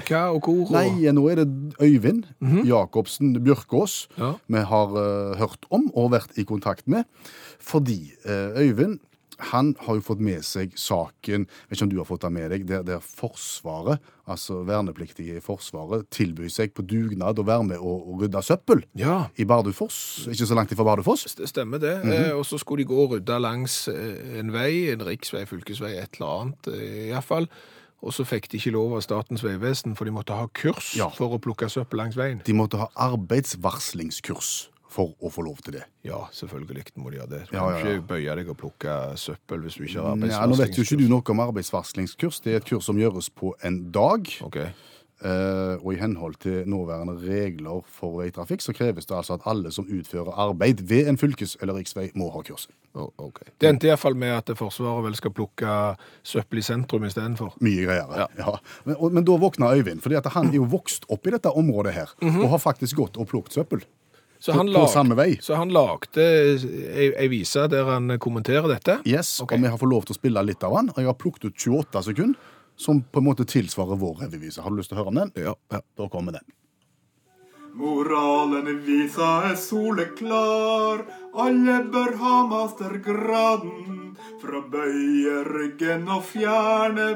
hva 0.06 0.22
og 0.32 0.46
hvor? 0.46 0.70
Nei, 0.72 1.04
nå 1.12 1.26
er 1.28 1.42
det 1.42 1.74
Øyvind 1.82 2.24
Jacobsen 2.64 3.34
Bjørkås 3.44 4.06
Ja. 4.16 4.34
vi 4.48 4.62
har 4.70 4.94
uh, 4.96 5.36
hørt 5.36 5.66
om 5.68 5.90
og 5.92 6.12
vært 6.14 6.38
i 6.40 6.46
kontakt 6.48 6.88
med. 6.88 7.04
Fordi 7.60 8.14
uh, 8.24 8.56
Øyvind 8.60 9.00
han 9.50 9.72
har 9.86 9.96
jo 9.98 10.02
fått 10.04 10.20
med 10.20 10.44
seg 10.44 10.72
saken 10.78 11.46
vet 11.48 11.76
ikke 11.76 11.86
om 11.86 11.90
du 11.92 11.96
har 11.98 12.08
fått 12.08 12.22
den 12.26 12.34
med 12.36 12.50
deg, 12.52 12.66
der, 12.68 12.82
der 12.86 13.00
Forsvaret, 13.04 13.98
altså 14.30 14.60
vernepliktige 14.68 15.36
i 15.38 15.42
Forsvaret, 15.44 16.06
tilbyr 16.14 16.48
seg 16.52 16.74
på 16.76 16.84
dugnad 16.86 17.38
å 17.40 17.46
være 17.48 17.64
med 17.72 17.78
og, 17.80 18.04
og 18.12 18.22
rydde 18.24 18.42
søppel 18.46 18.84
Ja. 18.98 19.26
i 19.40 19.44
Bardufoss. 19.48 20.28
Ikke 20.30 20.46
så 20.46 20.54
langt 20.58 20.72
ifra 20.72 20.84
Bardufoss. 20.86 21.26
Det 21.40 21.48
stemmer 21.50 21.78
det. 21.82 21.96
eh, 22.04 22.30
og 22.36 22.44
så 22.46 22.58
skulle 22.60 22.84
de 22.84 22.88
gå 22.92 23.00
og 23.06 23.16
rydde 23.16 23.40
langs 23.42 23.88
eh, 23.88 24.38
en 24.40 24.52
vei, 24.54 24.90
en 24.92 25.02
riksvei, 25.06 25.46
fylkesvei, 25.50 25.96
et 25.98 26.20
eller 26.20 26.34
annet 26.40 26.72
eh, 26.74 27.10
iallfall. 27.10 27.48
Og 28.00 28.14
så 28.16 28.24
fikk 28.24 28.46
de 28.48 28.56
ikke 28.56 28.70
lov 28.72 28.94
av 28.96 29.02
Statens 29.04 29.42
vegvesen, 29.44 29.92
for 29.98 30.08
de 30.08 30.12
måtte 30.16 30.32
ha 30.32 30.46
kurs 30.56 30.94
Ja. 30.96 31.10
for 31.12 31.34
å 31.36 31.40
plukke 31.42 31.68
søppel 31.68 32.00
langs 32.00 32.16
veien. 32.16 32.38
De 32.46 32.54
måtte 32.56 32.78
ha 32.80 32.86
arbeidsvarslingskurs 32.96 34.70
for 34.90 35.14
å 35.22 35.30
få 35.32 35.44
lov 35.46 35.62
til 35.64 35.78
det. 35.78 35.84
Ja, 36.06 36.24
selvfølgelig 36.34 36.90
må 36.98 37.12
de 37.14 37.22
ha 37.22 37.26
det. 37.30 37.44
Du 37.50 37.56
Ja, 37.56 37.64
kan 37.64 37.78
ja, 37.78 37.78
ja. 37.78 37.96
ikke 37.96 38.06
bøye 38.10 38.36
deg 38.40 38.52
og 38.52 38.58
plukke 38.60 38.98
søppel 39.20 39.64
hvis 39.64 39.78
du 39.78 39.84
ikke 39.86 40.04
har 40.04 40.30
Ja, 40.30 40.44
nå 40.50 40.58
vet 40.58 40.76
jo 40.76 40.82
ikke 40.86 40.98
du 41.00 41.08
noe 41.10 41.22
om 41.34 41.44
arbeidsvarslingskurs. 41.46 42.40
Det 42.44 42.54
er 42.54 42.62
et 42.62 42.70
kurs 42.70 42.88
som 42.90 42.98
gjøres 42.98 43.30
på 43.30 43.54
en 43.62 43.84
dag. 43.94 44.26
Okay. 44.50 44.72
Uh, 45.20 45.76
og 45.84 45.90
i 45.92 45.98
henhold 46.00 46.38
til 46.40 46.62
nåværende 46.64 47.12
regler 47.20 47.82
for 47.92 48.22
veitrafikk, 48.22 48.62
så 48.64 48.72
kreves 48.72 49.04
det 49.04 49.12
altså 49.18 49.34
at 49.36 49.42
alle 49.44 49.68
som 49.68 49.84
utfører 49.84 50.32
arbeid 50.32 50.80
ved 50.88 51.10
en 51.10 51.18
fylkes- 51.20 51.58
eller 51.60 51.76
riksvei, 51.76 52.06
må 52.16 52.30
ha 52.32 52.40
kurs. 52.40 52.70
Oh, 52.96 53.10
okay. 53.20 53.52
Det 53.60 53.68
endte 53.68 53.90
iallfall 53.90 54.16
med 54.16 54.32
at 54.32 54.54
Forsvaret 54.56 55.04
vel 55.04 55.18
skal 55.18 55.34
plukke 55.36 55.74
søppel 56.24 56.62
i 56.62 56.64
sentrum 56.64 57.04
istedenfor. 57.04 57.52
Mye 57.60 57.84
greier. 57.84 58.16
Ja. 58.40 58.56
Men, 58.88 58.96
og, 58.96 59.12
men 59.12 59.28
da 59.28 59.36
våkna 59.44 59.74
Øyvind, 59.76 60.00
fordi 60.00 60.22
han 60.24 60.48
er 60.48 60.56
jo 60.56 60.64
vokst 60.72 61.04
opp 61.12 61.28
i 61.28 61.36
dette 61.36 61.52
området 61.52 61.92
her, 61.92 62.16
og 62.24 62.48
har 62.56 62.64
faktisk 62.64 62.96
gått 63.04 63.20
og 63.20 63.28
plukket 63.28 63.60
søppel. 63.60 63.84
Så 64.40 64.52
På- 64.52 64.58
han, 64.58 64.66
på 64.70 64.72
lag, 64.72 64.88
samme 64.88 65.14
vei. 65.18 65.34
så 65.44 65.54
han 65.60 65.68
lagde 65.74 66.24
ei, 66.24 67.10
ei 67.12 67.26
vise 67.28 67.66
der 67.68 67.84
han 67.84 68.14
kommenterer 68.18 68.68
dette. 68.72 68.98
Yes, 69.04 69.34
okay. 69.44 69.58
Og 69.58 69.62
vi 69.66 69.68
har 69.68 69.76
fått 69.82 69.90
lov 69.92 70.06
til 70.08 70.14
å 70.16 70.18
spille 70.20 70.42
litt 70.48 70.64
av 70.64 70.72
han. 70.78 70.88
Og 70.94 70.96
jeg 71.02 71.10
har 71.10 71.18
plukket 71.20 71.44
ut 71.50 71.56
28 71.60 72.02
sekunder, 72.08 72.38
som 72.80 73.02
på 73.02 73.20
en 73.20 73.26
måte 73.26 73.44
tilsvarer 73.44 73.98
vår 74.00 74.22
revyvise. 74.24 74.62
Har 74.64 74.72
du 74.72 74.78
lyst 74.80 74.88
til 74.88 74.96
å 74.96 75.02
høre 75.02 75.12
om 75.12 75.20
den? 75.20 75.32
Ja, 75.36 75.52
ja. 75.70 75.80
Da 76.00 76.08
kommer 76.08 76.32
den. 76.38 76.46
Moralen 77.74 78.68
i 78.68 78.74
visa 78.86 79.30
er 79.50 79.56
soleklar. 79.56 81.04
Alle 81.34 81.76
bør 81.92 82.16
ha 82.22 82.36
mastergraden. 82.50 84.16
Fra 84.40 84.60
bøye 84.72 85.44
ryggen 85.46 86.08
og 86.08 86.24
fjerne 86.24 87.08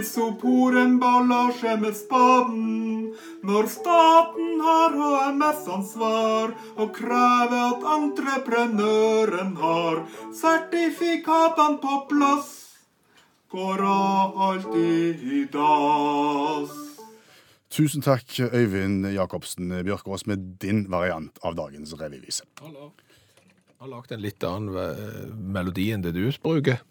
isoporenballasje 0.00 1.76
med 1.80 1.96
spaden. 1.96 3.14
Når 3.44 3.68
staten 3.76 4.60
har 4.66 4.96
HMS-ansvar 4.98 6.54
og 6.76 6.94
krever 6.96 7.58
at 7.70 7.88
entreprenøren 7.96 9.56
har 9.62 10.04
sertifikatene 10.42 11.82
på 11.82 11.98
plass, 12.12 12.54
går 13.52 13.84
alltid 13.86 15.28
i 15.40 15.44
dass. 15.52 16.81
Tusen 17.72 18.04
takk, 18.04 18.28
Øyvind 18.52 19.06
Jacobsen 19.14 19.70
Bjørkås, 19.86 20.26
med 20.28 20.42
din 20.60 20.84
variant 20.92 21.38
av 21.40 21.56
dagens 21.56 21.94
revyvise. 21.96 22.44
har 23.82 23.90
lagd 23.90 24.12
en 24.14 24.20
litt 24.22 24.44
annen 24.46 24.76
eh, 24.78 25.30
melodi 25.56 25.88
enn 25.94 26.04
det 26.04 26.12
du 26.14 26.26
bruker. 26.44 26.82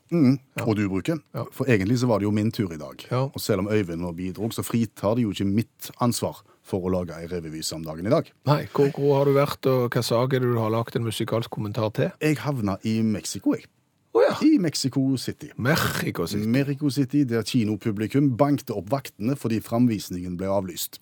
Og 0.66 0.72
du 0.76 0.82
bruker. 0.92 1.22
Ja. 1.38 1.46
For 1.56 1.70
egentlig 1.70 2.00
så 2.02 2.10
var 2.10 2.20
det 2.20 2.28
jo 2.28 2.34
min 2.36 2.50
tur 2.52 2.74
i 2.74 2.80
dag. 2.82 3.06
Ja. 3.12 3.22
Og 3.30 3.40
selv 3.40 3.64
om 3.64 3.70
Øyvind 3.72 4.02
nå 4.02 4.12
bidrog, 4.18 4.56
så 4.58 4.66
fritar 4.66 5.16
det 5.16 5.28
jo 5.28 5.36
ikke 5.36 5.48
mitt 5.48 5.92
ansvar 6.04 6.42
for 6.68 6.84
å 6.84 6.92
lage 6.98 7.16
ei 7.16 7.30
revyvise 7.32 7.78
om 7.78 7.86
dagen 7.86 8.10
i 8.10 8.12
dag. 8.12 8.28
Nei, 8.50 8.64
hvor, 8.74 8.90
hvor 8.98 9.20
har 9.20 9.30
du 9.30 9.38
vært, 9.38 9.70
og 9.70 9.94
hva 9.94 10.04
sak 10.04 10.34
er 10.34 10.44
det 10.44 10.50
du 10.52 10.60
har 10.60 10.74
lagt 10.74 10.98
en 10.98 11.06
musikalsk 11.06 11.54
kommentar 11.54 11.94
til? 11.96 12.12
Jeg 12.20 12.42
havna 12.42 12.80
i 12.84 13.00
Mexico, 13.06 13.56
jeg. 13.56 13.70
Å 14.12 14.22
ja. 14.26 14.34
I 14.44 14.58
Mexico 14.60 15.04
City. 15.18 15.52
Mexico 15.58 16.26
City. 16.28 16.48
Mexico 16.52 16.90
City, 16.92 17.24
der 17.24 17.46
kinopublikum 17.48 18.34
bankte 18.38 18.76
opp 18.76 18.90
vaktene 18.92 19.38
fordi 19.40 19.62
framvisningen 19.64 20.36
ble 20.40 20.50
avlyst. 20.52 21.00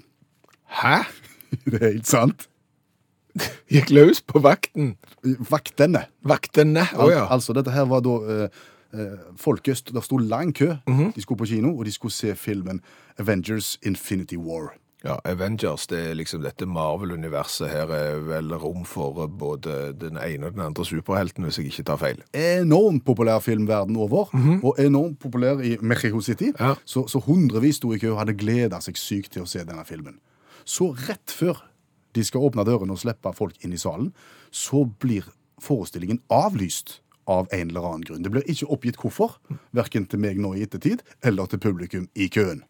Hæ? 0.81 0.99
Det 1.65 1.79
er 1.81 1.87
helt 1.95 2.05
sant. 2.09 2.45
Gikk 3.71 3.89
løs 3.93 4.19
på 4.25 4.41
vakten? 4.43 4.91
Vaktene. 5.49 6.03
Vaktene? 6.27 6.83
Å 6.93 7.05
Al 7.07 7.11
ja. 7.13 7.23
Altså, 7.33 7.53
dette 7.57 7.71
her 7.73 7.85
var 7.89 8.01
da 8.05 8.13
eh, 8.33 8.59
eh, 8.93 9.15
folket 9.39 9.77
st- 9.79 9.93
Det 9.95 10.03
sto 10.05 10.17
lang 10.21 10.53
kø. 10.57 10.71
Mhm. 10.89 11.11
De 11.15 11.21
skulle 11.25 11.41
på 11.41 11.47
kino, 11.49 11.71
og 11.77 11.85
de 11.89 11.93
skulle 11.95 12.13
se 12.13 12.35
filmen 12.37 12.81
Avengers 13.21 13.77
Infinity 13.85 14.37
War. 14.37 14.73
Ja, 14.99 15.15
Avengers, 15.23 15.85
det 15.87 15.99
er 16.09 16.15
liksom 16.19 16.41
dette 16.43 16.65
Marvel-universet. 16.67 17.69
Her 17.71 17.91
er 17.95 18.17
vel 18.19 18.51
rom 18.59 18.83
for 18.83 19.29
både 19.31 19.93
den 19.95 20.19
ene 20.19 20.49
og 20.49 20.57
den 20.57 20.65
andre 20.65 20.83
superhelten, 20.85 21.45
hvis 21.47 21.61
jeg 21.61 21.69
ikke 21.71 21.85
tar 21.87 22.01
feil. 22.01 22.19
Enormt 22.35 23.05
populær 23.07 23.39
film 23.39 23.67
verden 23.69 23.95
over, 23.95 24.33
og 24.59 24.81
enormt 24.83 25.19
populær 25.23 25.63
i 25.63 25.77
Mexico 25.79 26.19
City. 26.21 26.51
Ja. 26.59 26.73
Så, 26.83 27.07
så 27.07 27.21
hundrevis 27.23 27.79
sto 27.79 27.93
i 27.95 27.99
kø 28.01 28.11
og 28.11 28.19
hadde 28.25 28.35
gleda 28.35 28.81
seg 28.83 28.99
sykt 28.99 29.37
til 29.37 29.45
å 29.45 29.49
se 29.49 29.63
denne 29.63 29.85
filmen. 29.87 30.19
Så 30.67 30.91
rett 31.07 31.31
før 31.31 31.63
de 32.17 32.25
skal 32.25 32.43
åpne 32.49 32.65
dørene 32.67 32.91
og 32.91 32.99
slippe 32.99 33.31
folk 33.37 33.55
inn 33.63 33.73
i 33.73 33.79
salen, 33.79 34.11
så 34.51 34.83
blir 34.99 35.29
forestillingen 35.63 36.19
avlyst 36.27 36.99
av 37.29 37.47
en 37.53 37.69
eller 37.69 37.85
annen 37.87 38.03
grunn. 38.03 38.23
Det 38.25 38.33
blir 38.33 38.51
ikke 38.51 38.67
oppgitt 38.73 38.99
hvorfor, 38.99 39.37
verken 39.71 40.09
til 40.09 40.19
meg 40.19 40.41
nå 40.41 40.55
i 40.57 40.65
ettertid, 40.65 41.05
eller 41.23 41.47
til 41.47 41.61
publikum 41.61 42.09
i 42.17 42.27
køen. 42.27 42.65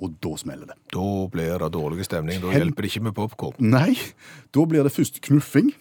Og 0.00 0.14
da 0.24 0.32
smeller 0.40 0.70
det. 0.70 0.76
Da 0.94 1.06
blir 1.32 1.58
det 1.60 1.70
dårlig 1.76 2.06
stemning. 2.08 2.40
Da 2.40 2.48
Hen- 2.54 2.62
hjelper 2.64 2.82
det 2.86 2.90
ikke 2.92 3.02
med 3.04 3.14
popkorn. 3.14 3.58
Nei, 3.60 3.94
da 4.52 4.64
blir 4.66 4.82
det 4.86 4.92
først 4.94 5.20
knuffing, 5.26 5.72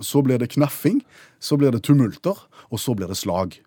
så 0.00 0.22
blir 0.22 0.38
det 0.38 0.50
knaffing, 0.54 1.00
så 1.42 1.58
blir 1.58 1.70
det 1.74 1.82
tumulter, 1.86 2.38
og 2.70 2.78
så 2.78 2.94
blir 2.94 3.08
det 3.10 3.16
slag. 3.18 3.58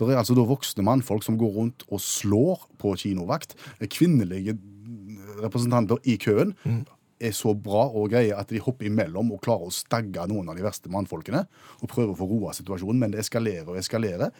Det 0.00 0.08
er 0.08 0.16
altså 0.16 0.32
da 0.32 0.46
voksne 0.48 0.80
mannfolk 0.86 1.24
som 1.26 1.36
går 1.36 1.50
rundt 1.58 1.82
og 1.92 2.00
slår 2.00 2.62
på 2.80 2.94
kinovakt. 3.02 3.52
Kvinnelige 3.92 4.54
representanter 5.42 6.00
i 6.08 6.14
køen 6.16 6.54
er 7.20 7.34
så 7.36 7.52
bra 7.52 7.82
og 7.92 8.08
greie 8.14 8.32
at 8.32 8.48
de 8.48 8.62
hopper 8.64 8.88
imellom 8.88 9.28
og 9.34 9.42
klarer 9.44 9.68
å 9.68 9.74
stagge 9.74 10.24
noen 10.30 10.48
av 10.48 10.56
de 10.56 10.64
verste 10.64 10.88
mannfolkene 10.88 11.42
og 11.82 11.88
prøver 11.92 12.14
å 12.14 12.16
få 12.16 12.28
roa 12.30 12.54
situasjonen, 12.56 12.96
men 13.02 13.12
det 13.12 13.20
eskalerer 13.26 13.68
og 13.68 13.76
eskalerer 13.76 14.32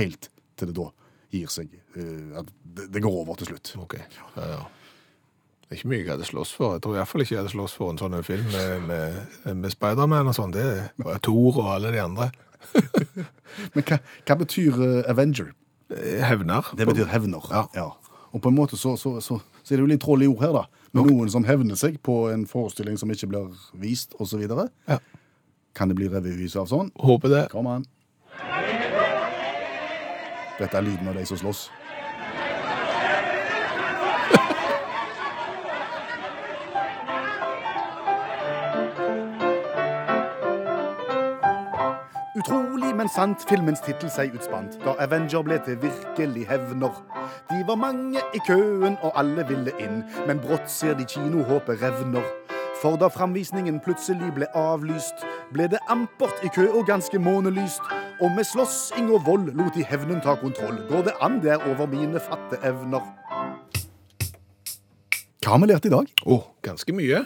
helt 0.00 0.30
til 0.56 0.70
det 0.72 0.78
da 0.80 0.88
gir 1.34 1.52
seg 1.52 1.72
eh, 1.98 2.40
at 2.40 2.50
det, 2.64 3.02
går 3.04 3.22
over 3.22 3.38
til 3.38 3.52
slutt. 3.52 3.74
Ok, 3.82 3.98
ja, 4.00 4.50
ja. 4.56 4.64
Det 5.68 5.76
er 5.76 5.80
ikke 5.82 5.90
mye 5.92 6.00
jeg 6.00 6.08
hadde 6.14 6.24
slåss 6.24 6.52
for. 6.56 6.76
Jeg 6.76 6.82
tror 6.84 6.94
i 6.94 6.98
hvert 7.02 7.10
fall 7.10 7.22
ikke 7.24 7.34
jeg 7.34 7.42
hadde 7.42 7.52
slåss 7.52 7.74
for 7.76 7.92
en 7.92 7.98
sånn 8.00 8.14
film 8.24 8.46
med, 8.54 8.86
med, 8.88 9.56
med 9.60 9.72
Spiderman 9.74 10.30
og 10.30 10.36
sånn. 10.38 10.54
Det 10.54 10.64
var 11.04 11.20
Thor 11.20 11.58
og 11.60 11.68
alle 11.74 11.92
de 11.92 12.00
andre. 12.00 12.30
Men 13.74 13.84
hva, 13.84 13.98
hva 14.00 14.36
betyr 14.40 14.78
eh, 14.86 15.10
Avenger? 15.12 15.52
Eh, 15.92 16.22
Hevner. 16.24 16.72
Det 16.76 16.88
betyr 16.88 17.10
hevner. 17.12 17.44
Ja. 17.76 17.90
Og 18.32 18.40
på 18.40 18.48
en 18.48 18.56
måte 18.56 18.80
så, 18.80 18.94
så, 18.96 19.18
så, 19.20 19.38
så 19.60 19.74
er 19.74 19.76
det 19.76 19.84
jo 19.84 19.90
litt 19.92 20.02
troll 20.04 20.24
i 20.24 20.30
ord 20.30 20.40
her, 20.46 20.56
da. 20.56 20.64
Med 20.96 21.10
noen 21.10 21.28
som 21.32 21.44
hevner 21.44 21.76
seg 21.76 22.00
på 22.04 22.16
en 22.32 22.46
forestilling 22.48 22.96
som 23.00 23.12
ikke 23.12 23.28
blir 23.28 23.52
vist, 23.76 24.16
osv. 24.20 24.40
Ja. 24.88 24.98
Kan 25.76 25.92
det 25.92 25.98
bli 26.00 26.08
revyvise 26.08 26.60
av 26.60 26.72
sånn? 26.72 26.88
Håper 26.96 27.32
det. 27.34 27.44
Kom 27.52 27.68
an. 27.68 27.84
Dette 30.58 30.76
er 30.76 30.80
lyden 30.82 31.08
av 31.08 31.14
de 31.14 31.26
som 31.26 31.38
slåss. 31.38 31.68
Utrolig, 42.38 42.90
men 42.96 43.08
sant, 43.10 43.42
filmens 43.50 43.80
tittel 43.86 44.10
seg 44.10 44.34
utspant 44.34 44.76
da 44.82 44.96
Avenger 45.02 45.46
ble 45.46 45.60
til 45.66 45.78
virkelig 45.82 46.46
hevner. 46.50 47.00
De 47.50 47.62
var 47.66 47.78
mange 47.78 48.22
i 48.34 48.42
køen, 48.46 48.98
og 49.02 49.14
alle 49.18 49.46
ville 49.48 49.74
inn, 49.78 50.04
men 50.26 50.42
brått 50.42 50.70
ser 50.70 50.98
de 50.98 51.06
kinohåpet 51.06 51.82
revner. 51.82 52.47
For 52.78 52.94
da 52.94 53.08
framvisningen 53.10 53.80
plutselig 53.82 54.28
ble 54.36 54.46
avlyst, 54.54 55.24
ble 55.50 55.66
det 55.72 55.80
ampert 55.90 56.44
i 56.46 56.50
kø 56.54 56.68
og 56.68 56.84
ganske 56.86 57.18
månelyst. 57.18 57.82
Og 58.22 58.30
med 58.36 58.46
slåssing 58.46 59.10
og 59.14 59.24
vold 59.26 59.50
lot 59.58 59.74
de 59.74 59.82
hevnen 59.86 60.22
ta 60.22 60.36
kontroll. 60.38 60.78
Går 60.86 61.08
det 61.08 61.14
an, 61.22 61.40
det 61.42 61.56
er 61.56 61.64
over 61.72 61.90
mine 61.90 62.22
fatte 62.22 62.60
evner. 62.62 63.02
Hva 65.42 65.56
har 65.56 65.62
vi 65.62 65.70
lært 65.72 65.90
i 65.90 65.92
dag? 65.96 66.14
Å, 66.22 66.38
ganske 66.62 66.94
mye. 66.94 67.24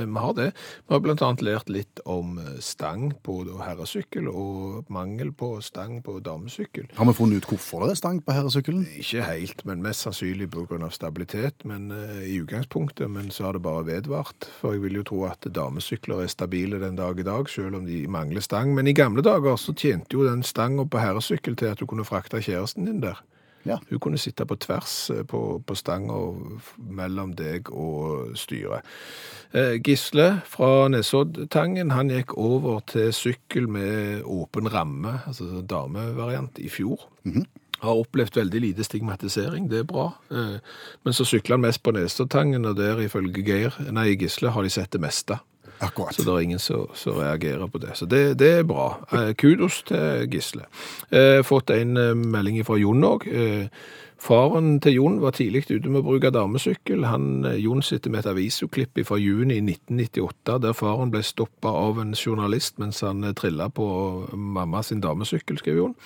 Eh, 0.00 0.06
Vi 0.06 0.24
har 0.24 0.34
det. 0.34 0.52
Vi 0.88 0.94
har 0.94 1.00
annet 1.10 1.42
lært 1.42 1.70
litt 1.70 2.00
om 2.04 2.38
eh, 2.38 2.58
stang 2.60 3.12
på 3.22 3.40
herresykkel, 3.60 4.28
og 4.28 4.90
mangel 4.90 5.32
på 5.32 5.52
stang 5.62 6.00
på 6.02 6.18
damesykkel. 6.24 6.90
Har 6.96 7.06
vi 7.06 7.16
funnet 7.16 7.42
ut 7.42 7.50
hvorfor 7.50 7.84
det 7.84 7.94
er 7.94 8.00
stang 8.00 8.20
på 8.24 8.34
herresykkelen? 8.36 8.86
Ikke 9.00 9.24
helt, 9.26 9.64
men 9.68 9.82
mest 9.84 10.06
sannsynlig 10.06 10.50
av 10.50 10.90
stabilitet, 10.90 11.64
men 11.64 11.90
eh, 11.92 12.22
i 12.30 12.40
utgangspunktet, 12.40 13.10
men 13.10 13.30
så 13.30 13.48
har 13.48 13.52
det 13.58 13.62
bare 13.62 13.86
vedvart. 13.86 14.48
For 14.60 14.76
jeg 14.76 14.84
vil 14.84 15.00
jo 15.00 15.06
tro 15.06 15.24
at 15.28 15.46
damesykler 15.46 16.24
er 16.24 16.32
stabile 16.32 16.80
den 16.80 16.96
dag 16.96 17.18
i 17.18 17.26
dag, 17.26 17.48
selv 17.48 17.76
om 17.76 17.86
de 17.86 18.06
mangler 18.08 18.40
stang. 18.40 18.74
Men 18.74 18.86
i 18.86 18.96
gamle 18.96 19.22
dager 19.22 19.56
så 19.60 19.74
tjente 19.74 20.16
jo 20.16 20.26
den 20.26 20.42
stanga 20.42 20.86
på 20.86 21.00
herresykkel 21.00 21.56
til 21.56 21.72
at 21.72 21.80
du 21.80 21.86
kunne 21.86 22.06
frakte 22.08 22.42
kjæresten 22.42 22.88
din 22.88 23.02
der. 23.02 23.20
Ja. 23.68 23.76
Hun 23.90 24.00
kunne 24.00 24.18
sitte 24.18 24.46
på 24.48 24.56
tvers 24.56 25.10
eh, 25.12 25.22
på, 25.28 25.60
på 25.66 25.74
stanga 25.76 26.16
mellom 26.78 27.34
deg 27.36 27.68
og 27.72 28.32
styret. 28.40 28.86
Eh, 29.52 29.76
Gisle 29.84 30.40
fra 30.48 30.88
Nesoddtangen 30.92 31.92
han 31.92 32.12
gikk 32.12 32.36
over 32.40 32.80
til 32.88 33.10
sykkel 33.12 33.68
med 33.68 34.22
åpen 34.24 34.70
ramme, 34.72 35.18
altså 35.26 35.60
damevariant, 35.60 36.58
i 36.62 36.70
fjor. 36.72 37.04
Har 37.80 37.96
opplevd 37.96 38.36
veldig 38.36 38.60
lite 38.60 38.84
stigmatisering, 38.84 39.68
det 39.70 39.82
er 39.82 39.88
bra. 39.88 40.10
Eh, 40.30 40.56
Men 41.04 41.16
så 41.16 41.24
sykler 41.28 41.56
han 41.58 41.64
mest 41.66 41.82
på 41.82 41.92
Nesoddtangen, 41.96 42.64
og 42.64 42.76
der 42.80 43.00
ifølge 43.04 43.44
Geir, 43.44 43.76
nei 43.92 44.14
Gisle 44.16 44.52
har 44.56 44.62
de 44.64 44.70
sett 44.72 44.92
det 44.96 45.00
meste. 45.04 45.40
Akkurat. 45.80 46.14
Så 46.14 46.22
det 46.22 46.34
er 46.34 46.44
ingen 46.44 46.60
som 46.60 47.16
reagerer 47.16 47.66
på 47.66 47.80
det. 47.80 47.96
Så 47.96 48.06
det, 48.06 48.38
det 48.38 48.50
er 48.58 48.68
bra. 48.68 49.00
Eh, 49.12 49.32
kudos 49.34 49.82
til 49.88 50.28
Gisle. 50.30 50.66
Eh, 51.10 51.40
fått 51.46 51.72
en 51.72 51.96
eh, 51.96 52.14
melding 52.14 52.60
fra 52.66 52.76
Jon 52.76 53.04
òg. 53.04 53.24
Faren 54.20 54.74
til 54.84 54.98
Jon 54.98 55.16
var 55.22 55.32
tidlig 55.32 55.62
ute 55.70 55.88
med 55.88 56.02
å 56.02 56.04
bruke 56.10 56.28
damesykkel. 56.34 57.06
Han, 57.08 57.46
Jon 57.56 57.80
sitter 57.80 58.12
med 58.12 58.20
et 58.20 58.32
avisoklipp 58.34 59.00
fra 59.08 59.16
juni 59.16 59.62
1998, 59.64 60.58
der 60.60 60.76
faren 60.76 61.12
ble 61.14 61.22
stoppa 61.24 61.72
av 61.72 62.02
en 62.02 62.12
journalist 62.12 62.76
mens 62.82 63.00
han 63.00 63.24
trilla 63.32 63.70
på 63.72 63.86
mamma 64.36 64.82
sin 64.84 65.00
damesykkel, 65.00 65.62
skrev 65.62 65.80
Jon. 65.80 65.96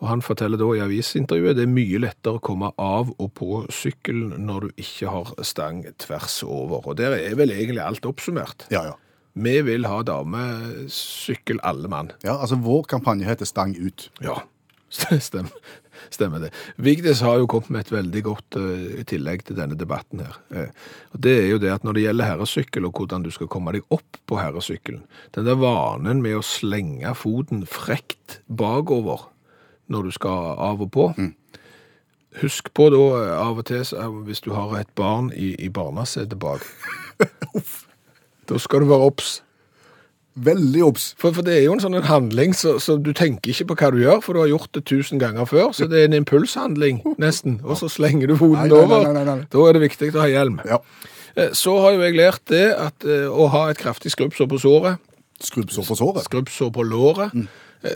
Og 0.00 0.08
han 0.08 0.22
forteller 0.24 0.60
da 0.60 0.68
i 0.74 0.82
avisintervjuet 0.84 1.58
det 1.58 1.66
er 1.66 1.72
mye 1.72 2.00
lettere 2.00 2.40
å 2.40 2.44
komme 2.44 2.72
av 2.80 3.12
og 3.12 3.30
på 3.36 3.62
sykkelen 3.74 4.32
når 4.46 4.66
du 4.66 4.82
ikke 4.84 5.12
har 5.12 5.34
stang 5.46 5.84
tvers 6.00 6.40
over. 6.46 6.86
Og 6.88 6.96
der 7.00 7.18
er 7.18 7.36
vel 7.38 7.52
egentlig 7.52 7.84
alt 7.84 8.08
oppsummert. 8.08 8.66
Ja, 8.72 8.86
ja. 8.90 8.96
Vi 9.40 9.60
vil 9.62 9.86
ha 9.86 10.00
damesykkel 10.02 11.60
alle 11.62 11.90
mann. 11.92 12.10
Ja, 12.26 12.40
altså 12.40 12.58
Vår 12.60 12.88
kampanje 12.90 13.28
heter 13.28 13.46
Stang 13.46 13.76
ut. 13.78 14.08
Ja, 14.24 14.40
stemmer, 14.90 15.54
stemmer 16.10 16.42
det. 16.42 16.50
Vigdis 16.82 17.22
har 17.22 17.38
jo 17.38 17.46
kommet 17.50 17.70
med 17.70 17.84
et 17.84 17.92
veldig 17.94 18.22
godt 18.26 18.58
uh, 18.58 19.02
tillegg 19.06 19.44
til 19.46 19.60
denne 19.60 19.78
debatten 19.78 20.24
her. 20.24 20.40
Uh, 20.50 20.88
og 21.14 21.22
det 21.28 21.36
er 21.44 21.48
jo 21.52 21.60
det 21.62 21.70
at 21.76 21.86
når 21.86 21.96
det 21.96 22.06
gjelder 22.08 22.30
herresykkel 22.32 22.88
og 22.88 22.98
hvordan 22.98 23.26
du 23.26 23.30
skal 23.34 23.52
komme 23.52 23.76
deg 23.76 23.86
opp 23.94 24.18
på 24.26 24.40
herresykkelen, 24.40 25.04
den 25.36 25.46
der 25.46 25.60
vanen 25.60 26.24
med 26.24 26.40
å 26.40 26.46
slenge 26.46 27.14
foten 27.20 27.62
frekt 27.70 28.40
bakover 28.48 29.28
når 29.90 30.08
du 30.08 30.10
skal 30.16 30.54
av 30.56 30.80
og 30.86 30.90
på, 30.94 31.10
Husk 32.40 32.68
på 32.78 32.84
da 32.94 32.98
eh, 33.18 33.30
av 33.42 33.58
og 33.58 33.64
til, 33.66 33.80
eh, 33.82 34.10
hvis 34.28 34.40
du 34.44 34.52
har 34.54 34.70
et 34.78 34.90
barn 34.94 35.32
i, 35.34 35.48
i 35.58 35.68
barnesetet 35.68 36.38
bak, 36.38 36.62
da 38.48 38.58
skal 38.62 38.84
du 38.84 38.90
være 38.90 39.08
obs. 39.10 39.30
Veldig 40.40 40.84
obs. 40.86 41.08
For, 41.18 41.34
for 41.34 41.42
det 41.42 41.56
er 41.58 41.64
jo 41.66 41.72
en 41.74 41.82
sånn 41.82 41.96
en 41.98 42.06
handling, 42.06 42.54
så, 42.56 42.76
så 42.82 42.94
du 43.02 43.10
tenker 43.18 43.50
ikke 43.50 43.66
på 43.72 43.76
hva 43.80 43.88
du 43.90 43.98
gjør, 44.04 44.20
for 44.22 44.38
du 44.38 44.44
har 44.44 44.50
gjort 44.52 44.70
det 44.78 44.84
tusen 44.88 45.18
ganger 45.20 45.48
før, 45.50 45.72
så 45.76 45.88
det 45.90 46.04
er 46.04 46.08
en 46.10 46.18
impulshandling, 46.20 47.00
nesten. 47.24 47.58
Og 47.66 47.80
så 47.82 47.90
slenger 47.90 48.30
du 48.30 48.36
hodet 48.40 48.70
over. 48.78 49.08
nei, 49.08 49.16
nei, 49.18 49.24
nei. 49.26 49.48
Da 49.50 49.64
er 49.66 49.76
det 49.76 49.82
viktig 49.88 50.12
å 50.14 50.22
ha 50.22 50.28
hjelm. 50.30 50.60
Ja. 50.70 50.78
Eh, 51.34 51.50
Så 51.58 51.74
har 51.82 51.96
jo 51.98 52.04
jeg 52.06 52.14
lært 52.18 52.44
det 52.50 52.68
at 52.78 53.06
å 53.10 53.50
ha 53.50 53.66
et 53.74 53.82
kraftig 53.82 54.14
skrubbsår 54.14 54.48
på 54.54 54.62
såret, 54.62 55.02
Skrubbsår 55.40 55.86
på 55.88 55.94
såret. 55.96 56.26
skrubbsår 56.30 56.70
på 56.78 56.82
låret, 56.86 57.34
Mm. 57.34 57.46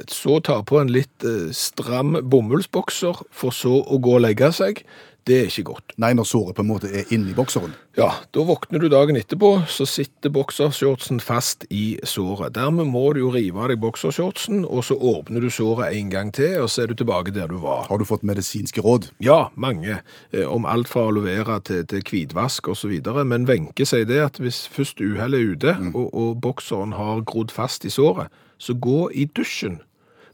Så 0.09 0.39
ta 0.45 0.61
på 0.67 0.81
en 0.81 0.93
litt 0.93 1.27
eh, 1.27 1.51
stram 1.57 2.19
bomullsbokser, 2.23 3.25
for 3.31 3.55
så 3.55 3.81
å 3.85 4.01
gå 4.03 4.19
og 4.19 4.25
legge 4.25 4.53
seg. 4.55 4.85
Det 5.25 5.39
er 5.41 5.47
ikke 5.49 5.71
godt. 5.71 5.95
Nei, 5.97 6.11
når 6.13 6.27
såret 6.29 6.57
på 6.59 6.61
en 6.61 6.69
måte 6.69 6.91
er 6.93 7.09
inni 7.15 7.33
bokseren. 7.33 7.73
Ja, 7.97 8.11
da 8.37 8.43
våkner 8.45 8.83
du 8.83 8.91
dagen 8.93 9.17
etterpå, 9.17 9.55
så 9.73 9.87
sitter 9.89 10.29
boksershortsen 10.35 11.23
fast 11.25 11.65
i 11.73 11.97
såret. 12.05 12.53
Dermed 12.59 12.91
må 12.93 13.07
du 13.17 13.23
jo 13.23 13.31
rive 13.33 13.63
av 13.63 13.73
deg 13.73 13.81
boksershortsen, 13.81 14.67
og 14.69 14.85
så 14.85 14.99
åpner 15.01 15.41
du 15.41 15.49
såret 15.49 15.97
en 15.97 16.13
gang 16.13 16.35
til, 16.37 16.59
og 16.67 16.69
så 16.69 16.85
er 16.85 16.93
du 16.93 16.99
tilbake 17.01 17.33
der 17.33 17.49
du 17.49 17.57
var. 17.63 17.87
Har 17.89 18.03
du 18.03 18.05
fått 18.05 18.27
medisinske 18.27 18.85
råd? 18.85 19.09
Ja, 19.25 19.47
mange. 19.57 20.03
Eh, 20.29 20.45
Om 20.45 20.69
alt 20.69 20.93
fra 20.93 21.07
aloe 21.09 21.25
vera 21.25 21.57
til, 21.65 21.87
til 21.89 22.05
hvitvask 22.05 22.69
videre. 22.85 23.25
Men 23.25 23.49
Wenche 23.49 23.89
sier 23.89 24.05
det 24.05 24.21
at 24.21 24.45
hvis 24.45 24.67
først 24.69 25.01
uhellet 25.01 25.41
er 25.41 25.53
ute, 25.57 25.77
og, 25.95 26.13
og 26.13 26.41
bokseren 26.45 26.93
har 27.01 27.25
grodd 27.25 27.55
fast 27.55 27.89
i 27.89 27.95
såret, 27.97 28.29
så 28.65 28.75
gå 28.81 29.07
i 29.13 29.27
dusjen 29.37 29.79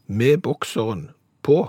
med 0.07 0.41
bokseren 0.45 1.09
på, 1.45 1.59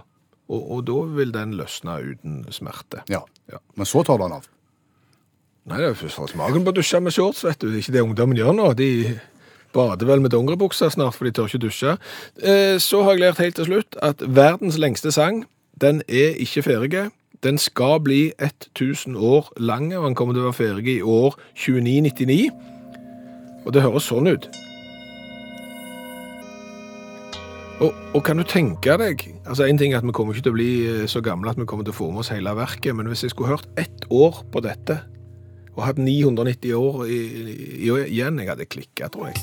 og, 0.52 0.62
og 0.76 0.80
da 0.86 0.98
vil 1.16 1.32
den 1.34 1.54
løsne 1.58 1.98
uten 2.12 2.40
smerte. 2.54 3.02
Ja. 3.10 3.22
Ja. 3.50 3.58
Men 3.78 3.88
så 3.88 4.02
tar 4.06 4.18
du 4.20 4.26
den 4.26 4.36
av. 4.38 4.46
Nei, 5.70 5.78
det 5.78 5.92
er 5.92 5.94
først 5.98 6.18
for 6.18 6.30
smaken 6.30 6.64
på 6.66 6.72
å 6.72 6.74
dusje 6.74 6.98
med 7.02 7.14
shorts, 7.14 7.44
vet 7.46 7.60
du. 7.62 7.68
Det 7.70 7.76
er 7.78 7.84
ikke 7.84 7.94
det 7.94 8.02
ungdommen 8.02 8.38
gjør 8.38 8.54
nå. 8.58 8.68
De 8.78 8.88
bader 9.72 10.08
vel 10.08 10.20
med 10.24 10.32
dongeribukser 10.34 10.90
snart, 10.92 11.14
for 11.16 11.28
de 11.28 11.32
tør 11.36 11.46
ikke 11.50 11.62
dusje. 11.68 11.94
Eh, 12.42 12.76
Så 12.82 13.02
har 13.06 13.14
jeg 13.14 13.22
lært 13.22 13.38
helt 13.42 13.56
til 13.60 13.68
slutt 13.70 13.98
at 14.02 14.22
verdens 14.26 14.78
lengste 14.82 15.12
sang, 15.14 15.44
den 15.80 16.02
er 16.08 16.34
ikke 16.42 16.64
ferdig. 16.66 17.04
Den 17.42 17.58
skal 17.58 18.00
bli 18.02 18.32
1000 18.42 19.16
år 19.18 19.48
lang, 19.58 19.88
og 19.96 20.04
den 20.06 20.14
kommer 20.18 20.34
til 20.34 20.42
å 20.44 20.50
være 20.50 20.58
ferdig 20.58 20.98
i 20.98 21.06
år 21.06 21.38
2999. 21.54 22.50
Og 23.64 23.72
det 23.74 23.82
høres 23.86 24.06
sånn 24.10 24.28
ut. 24.30 24.50
Og, 27.80 27.94
og 28.14 28.20
kan 28.26 28.38
du 28.38 28.44
tenke 28.46 28.94
deg 29.00 29.24
altså 29.46 29.64
En 29.66 29.78
ting 29.80 29.94
er 29.94 30.02
at 30.02 30.06
vi 30.06 30.14
kommer 30.14 30.36
ikke 30.36 30.46
til 30.46 30.54
å 30.54 30.58
bli 30.58 30.72
eh, 30.86 31.06
så 31.10 31.22
gamle 31.24 31.50
at 31.50 31.58
vi 31.58 31.66
kommer 31.68 31.86
til 31.86 31.94
å 31.94 31.98
få 31.98 32.10
med 32.12 32.22
oss 32.22 32.32
hele 32.34 32.52
verket, 32.58 32.94
men 32.94 33.08
hvis 33.10 33.24
jeg 33.26 33.34
skulle 33.34 33.54
hørt 33.54 33.66
ett 33.80 34.06
år 34.12 34.44
på 34.52 34.62
dette, 34.64 35.00
og 35.72 35.84
hatt 35.86 35.98
990 35.98 36.76
år 36.76 37.04
i, 37.08 37.18
i, 37.80 37.90
igjen, 38.12 38.40
jeg 38.42 38.52
hadde 38.52 38.68
klikka, 38.68 39.08
tror 39.12 39.32
jeg. 39.32 39.40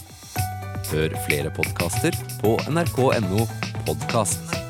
Hør 0.89 1.19
flere 1.25 1.53
podkaster 1.53 2.15
på 2.41 2.55
nrk.no 2.69 3.45
podkast. 3.89 4.68